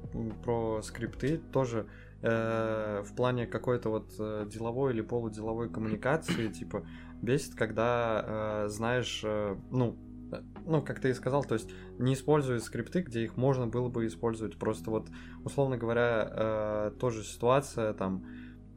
[0.44, 1.86] про скрипты, тоже
[2.24, 6.84] э, в плане какой-то вот э, деловой или полуделовой коммуникации, типа,
[7.24, 9.98] бесит, когда э, знаешь, э, ну,
[10.32, 13.90] э, ну, как ты и сказал, то есть не используют скрипты, где их можно было
[13.90, 14.58] бы использовать.
[14.58, 15.08] Просто вот,
[15.44, 18.26] условно говоря, э, тоже ситуация, там,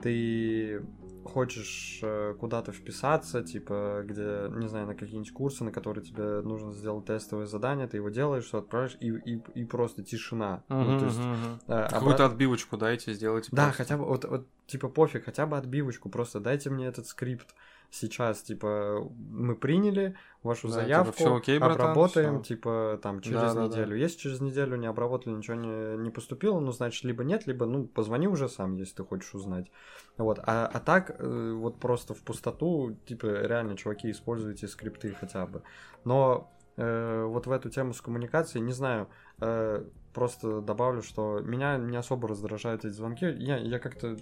[0.00, 0.82] ты
[1.26, 6.72] хочешь э, куда-то вписаться, типа, где, не знаю, на какие-нибудь курсы, на которые тебе нужно
[6.72, 10.62] сделать тестовое задание, ты его делаешь, все отправляешь, и, и, и просто тишина.
[10.68, 11.20] Ну, то есть,
[11.66, 13.48] э, Какую-то обра- отбивочку дайте, сделайте.
[13.52, 13.82] Да, просто.
[13.82, 17.54] хотя бы, вот, вот, типа, пофиг, хотя бы отбивочку, просто дайте мне этот скрипт
[17.90, 22.54] сейчас, типа, мы приняли вашу Да, типа, заявку, «Всё окей, братан, обработаем, всё».
[22.54, 23.66] типа, там, через Да-да-да.
[23.66, 23.96] неделю.
[23.96, 27.86] Если через неделю не обработали, ничего не, не поступило, ну, значит, либо нет, либо, ну,
[27.86, 29.70] позвони уже сам, если ты хочешь узнать.
[30.16, 35.46] Вот, а, а так, э, вот просто в пустоту, типа, реально, чуваки, используйте скрипты хотя
[35.46, 35.62] бы.
[36.04, 39.08] Но э, вот в эту тему с коммуникацией, не знаю,
[39.40, 43.26] э, просто добавлю, что меня не особо раздражают эти звонки.
[43.26, 44.16] Я, я как-то,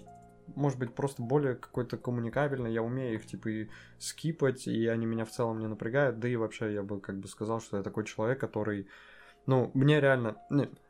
[0.55, 5.25] может быть, просто более какой-то коммуникабельный, я умею их, типа, и скипать, и они меня
[5.25, 8.05] в целом не напрягают, да и вообще я бы как бы сказал, что я такой
[8.05, 8.87] человек, который,
[9.45, 10.37] ну, мне реально...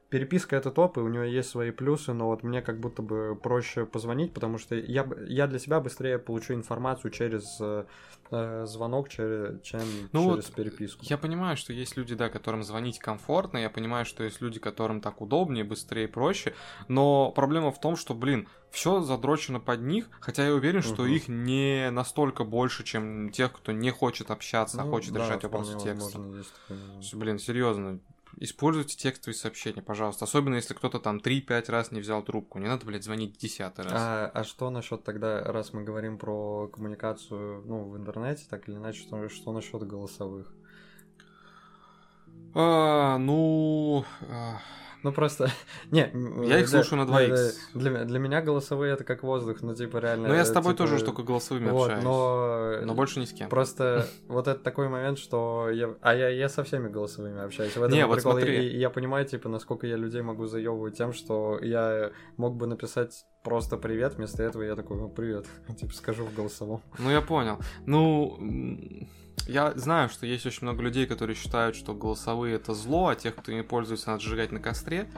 [0.09, 3.35] Переписка это топ, и у него есть свои плюсы, но вот мне как будто бы
[3.41, 7.85] проще позвонить, потому что я, я для себя быстрее получу информацию через э,
[8.29, 9.83] э, звонок, через, чем
[10.13, 11.03] Ну через вот переписку.
[11.05, 15.01] Я понимаю, что есть люди, да, которым звонить комфортно, я понимаю, что есть люди, которым
[15.01, 16.53] так удобнее, быстрее, проще,
[16.87, 21.13] но проблема в том, что, блин, все задрочено под них, хотя я уверен, что Мгм.
[21.13, 25.43] их не настолько больше, чем тех, кто не хочет общаться, а Ну, хочет да, решать
[25.43, 26.19] вопросы текста.
[26.99, 27.13] есть.
[27.15, 27.99] Блин, серьезно,
[28.37, 30.25] используйте текстовые сообщения, пожалуйста.
[30.25, 32.59] Особенно, если кто-то там 3-5 раз не взял трубку.
[32.59, 33.93] Не надо, блядь, звонить десятый раз.
[33.95, 38.75] А, а что насчет тогда, раз мы говорим про коммуникацию, ну, в интернете, так или
[38.75, 40.53] иначе, что, что насчет голосовых?
[42.53, 44.05] А, ну...
[44.21, 44.59] а,
[45.05, 45.51] Ну просто,
[45.91, 46.09] не,
[46.47, 47.29] Я их слушаю на да, 2х.
[47.29, 50.29] да, Для, для меня голосовые это как воздух, ну типа реально.
[50.29, 52.03] Ну, я с тобой типа, тоже только голосовыми вот, общаюсь.
[52.03, 53.47] но, Но больше ни с кем.
[53.47, 57.75] Просто вот это такой момент, что я, а я, я со всеми голосовыми общаюсь.
[57.75, 58.31] В этом Не, вот прикол.
[58.31, 58.65] смотри.
[58.65, 62.65] И, и я понимаю, типа, насколько я людей могу заебывать тем, что я мог бы
[62.65, 65.45] написать просто привет, вместо этого я такой, ну, привет,
[65.79, 66.81] типа, скажу в голосовом.
[66.97, 67.59] Ну, я понял.
[67.85, 68.39] Ну,
[69.47, 73.35] я знаю, что есть очень много людей, которые считают, что голосовые это зло, а тех,
[73.35, 75.09] кто ими пользуется, надо сжигать на костре.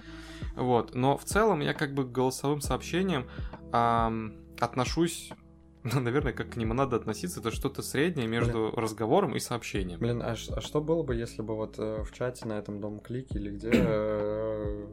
[0.56, 0.96] Вот.
[0.96, 3.28] Но в целом я как бы к голосовым сообщениям
[3.72, 5.32] ам, отношусь,
[5.84, 7.40] ну, наверное, как к ним и надо относиться.
[7.40, 10.00] Это что-то среднее между разговором и сообщением.
[10.00, 13.00] Блин, а, а что было бы, если бы вот э, в чате на этом дом
[13.00, 14.86] клике или где э,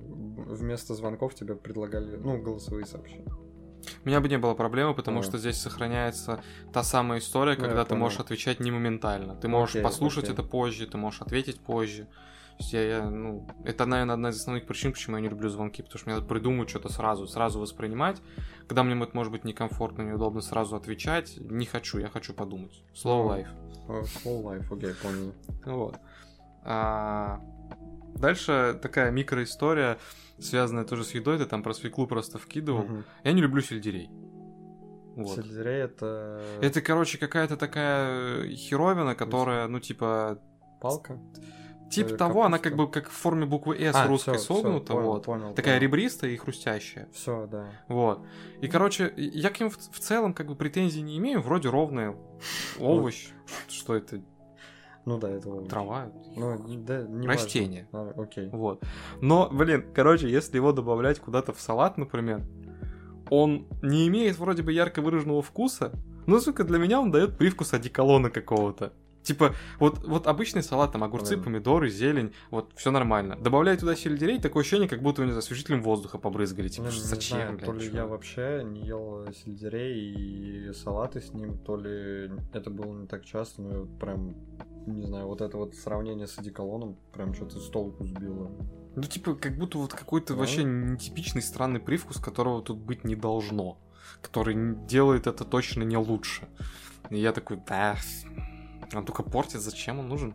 [0.46, 3.43] вместо звонков тебе предлагали, ну, голосовые сообщения?
[4.04, 5.22] У меня бы не было проблемы, потому А.
[5.22, 6.42] что здесь сохраняется
[6.72, 8.02] та самая история, Ну, когда ты понял.
[8.02, 9.34] можешь отвечать не моментально.
[9.36, 10.34] Ты можешь Окей, послушать окей.
[10.34, 12.04] это позже, ты можешь ответить позже.
[12.56, 15.48] То есть я, я, ну, это, наверное, одна из основных причин, почему я не люблю
[15.48, 18.20] звонки, потому что мне надо придумать что-то сразу, сразу воспринимать.
[18.68, 22.84] Когда мне это может быть некомфортно, неудобно сразу отвечать, не хочу, я хочу подумать.
[22.94, 23.48] Slow Ну, life.
[24.24, 25.34] Full life, окей, понял.
[25.64, 25.96] Вот.
[26.62, 27.40] А,
[28.14, 29.98] Дальше такая микроистория,
[30.38, 32.82] связанная тоже с едой, ты там про свеклу просто вкидывал.
[32.84, 33.04] Мгм.
[33.24, 34.08] Я не люблю сельдерей.
[35.16, 35.36] Вот.
[35.36, 36.42] Сельдерей это...
[36.60, 40.40] Это, короче, какая-то такая херовина, которая, ну, типа,
[40.80, 41.20] палка?
[41.90, 42.70] типа Э, того, она капуста?
[42.70, 45.24] как бы как в форме буквы «С» А, русской всё, всё, согнута, понял, вот.
[45.24, 45.82] Понял, Такая понял.
[45.92, 47.08] ребристая и хрустящая.
[47.12, 47.70] Все, да.
[47.86, 48.26] Вот.
[48.60, 52.16] И, короче, я к ним в, в целом как бы претензий не имею, вроде ровный
[52.80, 53.28] овощ.
[53.68, 54.20] Что это?
[55.04, 55.68] Ну да, это овощ.
[55.68, 56.10] Трава?
[56.36, 57.86] Ну, да, не Растение.
[57.92, 58.12] важно.
[58.16, 58.48] А, окей.
[58.50, 58.82] Вот.
[59.20, 62.42] Но, блин, короче, если его добавлять куда-то в салат, например,
[63.30, 65.92] он не имеет вроде бы ярко выраженного вкуса,
[66.26, 68.92] но, сука, для меня он дает привкус одеколона какого-то.
[69.22, 71.44] Типа, вот, вот обычный салат, там огурцы, Ладно.
[71.44, 73.38] помидоры, зелень, вот все нормально.
[73.40, 76.68] Добавляй туда сельдерей, такое ощущение, как будто, не знаю, освежителем воздуха побрызгали.
[76.68, 77.96] Типа, Ну, зачем, знаю, блядь, то ли чё?
[77.96, 83.24] я вообще не ел сельдерей и салаты с ним, то ли это было не так
[83.24, 84.34] часто, но прям,
[84.86, 88.50] не знаю, вот это вот сравнение с одеколоном прям что-то с толку сбило.
[88.96, 90.38] Ну, типа, как будто вот какой-то Ну.
[90.38, 93.78] вообще нетипичный странный привкус, которого тут быть не должно.
[94.20, 96.46] который делает это точно не лучше.
[97.10, 97.96] И я такой, да,
[98.94, 100.34] он только портит, зачем он нужен?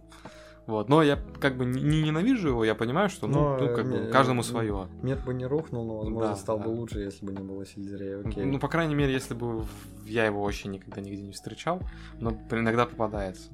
[0.67, 0.89] Вот.
[0.89, 4.43] Но я как бы не ненавижу его, я понимаю, что ну, ну как бы каждому
[4.43, 4.87] свое.
[5.01, 6.65] Мир бы не рухнул, но, возможно, да, стал да.
[6.65, 8.21] бы лучше, если бы не было сельдерея.
[8.23, 8.45] Окей.
[8.45, 9.65] Ну, по крайней мере, если бы
[10.05, 11.81] я его вообще никогда нигде не встречал,
[12.19, 13.49] но иногда попадается.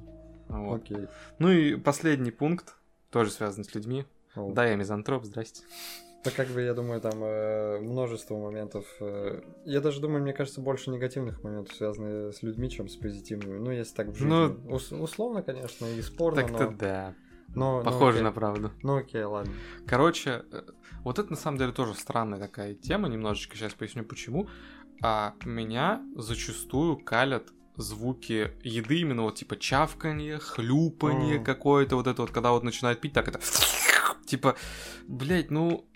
[0.48, 0.82] Вот.
[0.82, 1.08] Окей.
[1.38, 2.76] Ну и последний пункт,
[3.10, 4.04] тоже связан с людьми.
[4.34, 4.52] О.
[4.52, 5.62] Да, я мизантроп, здрасте.
[6.24, 8.84] Да как бы, я думаю, там э, множество моментов.
[9.00, 13.58] Э, я даже думаю, мне кажется, больше негативных моментов связаны с людьми, чем с позитивными.
[13.58, 14.28] Ну, если так в жизни.
[14.28, 16.76] Ну, Ус- условно, конечно, и спорно, Так-то но...
[16.76, 17.14] да.
[17.54, 18.72] Но, Похоже ну, на правду.
[18.82, 19.52] Ну окей, ладно.
[19.86, 20.62] Короче, э,
[21.04, 24.48] вот это на самом деле тоже странная такая тема, немножечко сейчас поясню почему.
[25.02, 31.44] А меня зачастую калят звуки еды, именно вот типа чавканье, хлюпанье mm.
[31.44, 33.40] какое-то, вот это вот, когда вот начинает пить, так это
[34.26, 34.56] Типа,
[35.06, 35.88] блядь, ну...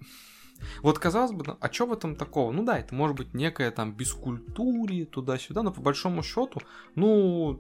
[0.82, 2.52] Вот казалось бы, а что в этом такого?
[2.52, 6.61] Ну да, это может быть некая там бескультурие туда-сюда, но по большому счету,
[6.94, 7.59] ну,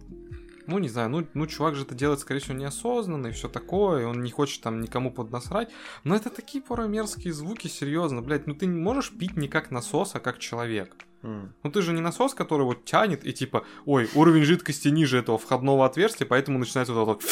[0.66, 4.02] ну, не знаю, ну, ну, чувак же это делает, скорее всего, неосознанно и все такое,
[4.02, 5.70] и он не хочет там никому поднасрать.
[6.04, 9.70] Но это такие порой мерзкие звуки, серьезно, блядь, ну ты не можешь пить не как
[9.70, 10.94] насос, а как человек.
[11.22, 11.50] Mm.
[11.62, 15.38] Ну ты же не насос, который вот тянет и типа, ой, уровень жидкости ниже этого
[15.38, 17.22] входного отверстия, поэтому начинается вот это вот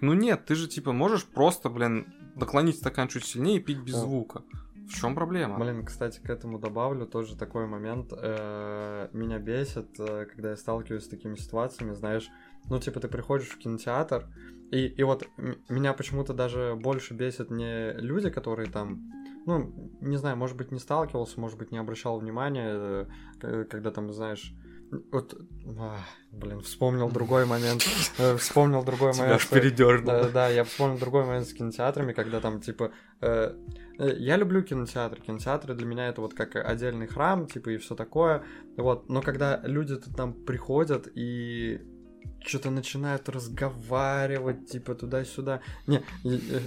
[0.00, 3.94] ну нет, ты же типа можешь просто, блин, наклонить стакан чуть сильнее и пить без
[3.94, 4.42] звука.
[4.88, 5.58] В чем проблема?
[5.58, 8.12] Блин, кстати, к этому добавлю тоже такой момент.
[8.12, 12.28] Э, меня бесит, э, когда я сталкиваюсь с такими ситуациями, знаешь,
[12.68, 14.26] ну, типа, ты приходишь в кинотеатр,
[14.70, 15.26] и, и вот
[15.68, 19.10] меня почему-то даже больше бесит не люди, которые там,
[19.46, 23.06] ну, не знаю, может быть, не сталкивался, может быть, не обращал внимания,
[23.42, 24.54] э, когда там, знаешь,
[25.10, 25.34] вот,
[25.78, 25.98] а,
[26.30, 27.84] блин, вспомнил другой момент.
[28.18, 29.42] Э, вспомнил другой момент.
[29.42, 30.06] Тебя передернул.
[30.06, 33.54] Да, да, я вспомнил другой момент с кинотеатрами, когда там, типа, э,
[33.98, 35.20] я люблю кинотеатры.
[35.20, 38.44] Кинотеатры для меня это вот как отдельный храм, типа, и все такое.
[38.76, 41.80] Вот, но когда люди там приходят и
[42.46, 45.60] что-то начинают разговаривать, типа туда-сюда.
[45.86, 46.02] Не,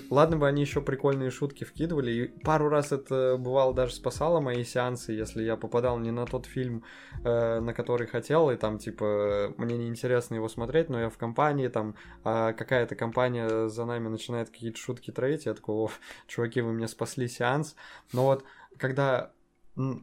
[0.10, 4.64] ладно бы они еще прикольные шутки вкидывали, и пару раз это бывало даже спасало мои
[4.64, 6.84] сеансы, если я попадал не на тот фильм,
[7.24, 11.68] э, на который хотел, и там, типа, мне неинтересно его смотреть, но я в компании,
[11.68, 15.90] там, а какая-то компания за нами начинает какие-то шутки троить, я такой,
[16.28, 17.76] чуваки, вы мне спасли сеанс.
[18.14, 18.44] Но вот,
[18.78, 19.32] когда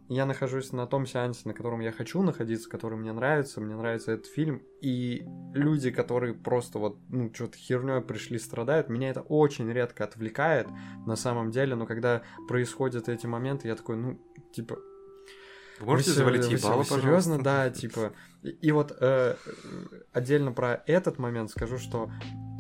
[0.09, 4.13] я нахожусь на том сеансе, на котором я хочу находиться, который мне нравится, мне нравится
[4.13, 9.71] этот фильм, и люди, которые просто вот, ну, что-то херней пришли, страдают, меня это очень
[9.71, 10.69] редко отвлекает
[11.07, 14.21] на самом деле, но когда происходят эти моменты, я такой, ну,
[14.53, 14.79] типа...
[15.81, 18.13] Вы можете вы, завалить ебало, вы, Серьезно, да, типа...
[18.43, 19.35] И, и вот э,
[20.13, 22.11] отдельно про этот момент скажу, что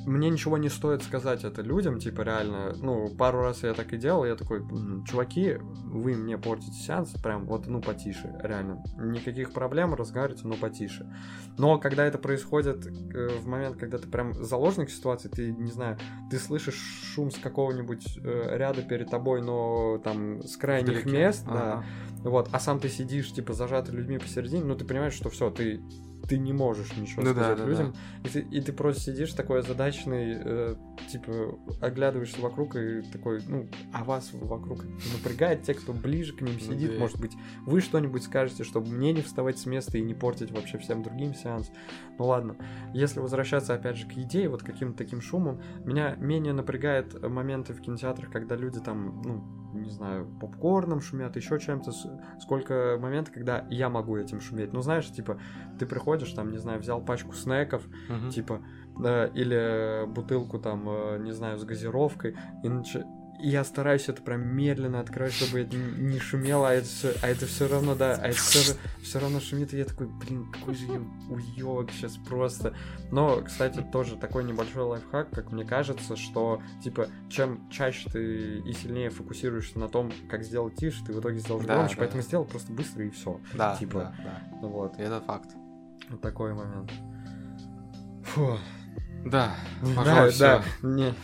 [0.06, 3.96] мне ничего не стоит сказать это людям, типа, реально, ну, пару раз я так и
[3.96, 4.60] делал, я такой,
[5.06, 11.10] чуваки, вы мне портите сеанс, прям вот, ну, потише, реально, никаких проблем, разговаривайте, но потише.
[11.56, 15.98] Но когда это происходит э, в момент, когда ты прям заложник ситуации, ты, не знаю,
[16.30, 16.74] ты слышишь
[17.14, 21.10] шум с какого-нибудь э, ряда перед тобой, но там с крайних Вдалеке.
[21.10, 21.84] мест, ага.
[22.22, 25.50] да, вот, а сам ты сидишь, типа, зажатый людьми посередине, ну, ты понимаешь, что все,
[25.50, 25.80] ты
[26.28, 27.92] ты не можешь ничего ну, сказать да, людям.
[27.92, 28.28] Да.
[28.28, 30.74] И, ты, и ты просто сидишь такой озадаченный, э,
[31.08, 36.58] типа, оглядываешься вокруг и такой, ну, а вас вокруг напрягает те, кто ближе к ним
[36.60, 36.90] сидит.
[36.90, 37.00] Ну, да.
[37.00, 37.32] Может быть,
[37.66, 41.34] вы что-нибудь скажете, чтобы мне не вставать с места и не портить вообще всем другим
[41.34, 41.70] сеанс.
[42.18, 42.56] Ну ладно.
[42.92, 47.80] Если возвращаться опять же к идее, вот каким-то таким шумом, меня менее напрягает моменты в
[47.80, 51.92] кинотеатрах, когда люди там, ну, не знаю, попкорном шумят, еще чем-то,
[52.40, 54.72] сколько моментов, когда я могу этим шуметь.
[54.72, 55.38] Ну, знаешь, типа,
[55.78, 58.30] ты приходишь, там, не знаю, взял пачку снеков, uh-huh.
[58.30, 58.60] типа,
[58.98, 62.96] да, или бутылку, там, э, не знаю, с газировкой, и нач
[63.50, 67.46] я стараюсь это прям медленно открывать, чтобы это не шумело, а это все, а это
[67.46, 70.86] все равно, да, а это все, все равно шумит, и я такой, блин, какой же
[71.28, 72.74] уёбок сейчас просто.
[73.10, 78.72] Но, кстати, тоже такой небольшой лайфхак, как мне кажется, что, типа, чем чаще ты и
[78.72, 82.00] сильнее фокусируешься на том, как сделать тише, ты в итоге сделаешь да, громче, да.
[82.00, 83.40] поэтому сделал просто быстро и все.
[83.52, 84.66] Да, типа, да, да.
[84.66, 84.98] Вот.
[84.98, 85.50] И это факт.
[86.08, 86.90] Вот такой момент.
[88.24, 88.58] Фу.
[89.26, 89.54] Да,
[89.96, 91.14] пожалуй, да, да, не,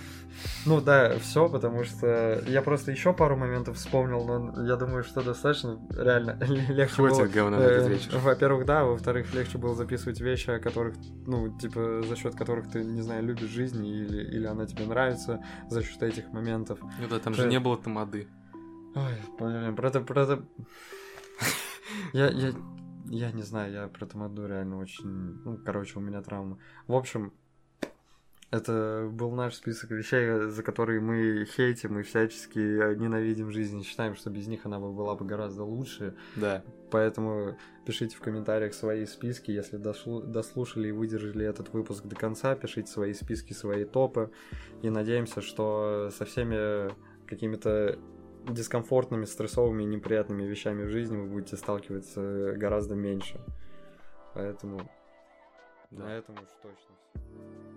[0.66, 5.22] ну да, все, потому что я просто еще пару моментов вспомнил, но я думаю, что
[5.22, 7.26] достаточно реально легче Хватит было...
[7.26, 8.18] говна на этот э, вечер.
[8.18, 10.96] Во-первых, да, во-вторых, легче было записывать вещи, о которых,
[11.26, 15.42] ну, типа, за счет которых ты, не знаю, любишь жизнь или, или она тебе нравится
[15.68, 16.78] за счет этих моментов.
[17.00, 18.28] Ну да, там же не было тамады.
[18.94, 20.44] Ой, блин, про это, про это...
[22.12, 22.52] Я, я,
[23.06, 25.08] я не знаю, я про тамаду реально очень...
[25.44, 26.58] Ну, короче, у меня травма.
[26.86, 27.32] В общем,
[28.50, 32.58] Это был наш список вещей, за которые мы хейтим и всячески
[32.96, 36.16] ненавидим жизнь, и считаем, что без них она бы была бы гораздо лучше.
[36.34, 36.64] Да.
[36.90, 37.56] Поэтому
[37.86, 43.12] пишите в комментариях свои списки, если дослушали и выдержали этот выпуск до конца, пишите свои
[43.14, 44.32] списки, свои топы.
[44.82, 46.90] И надеемся, что со всеми
[47.28, 48.00] какими-то
[48.48, 53.40] дискомфортными, стрессовыми и неприятными вещами в жизни вы будете сталкиваться гораздо меньше.
[54.34, 54.90] Поэтому
[55.92, 56.04] Да.
[56.04, 57.69] на этом уж точно все.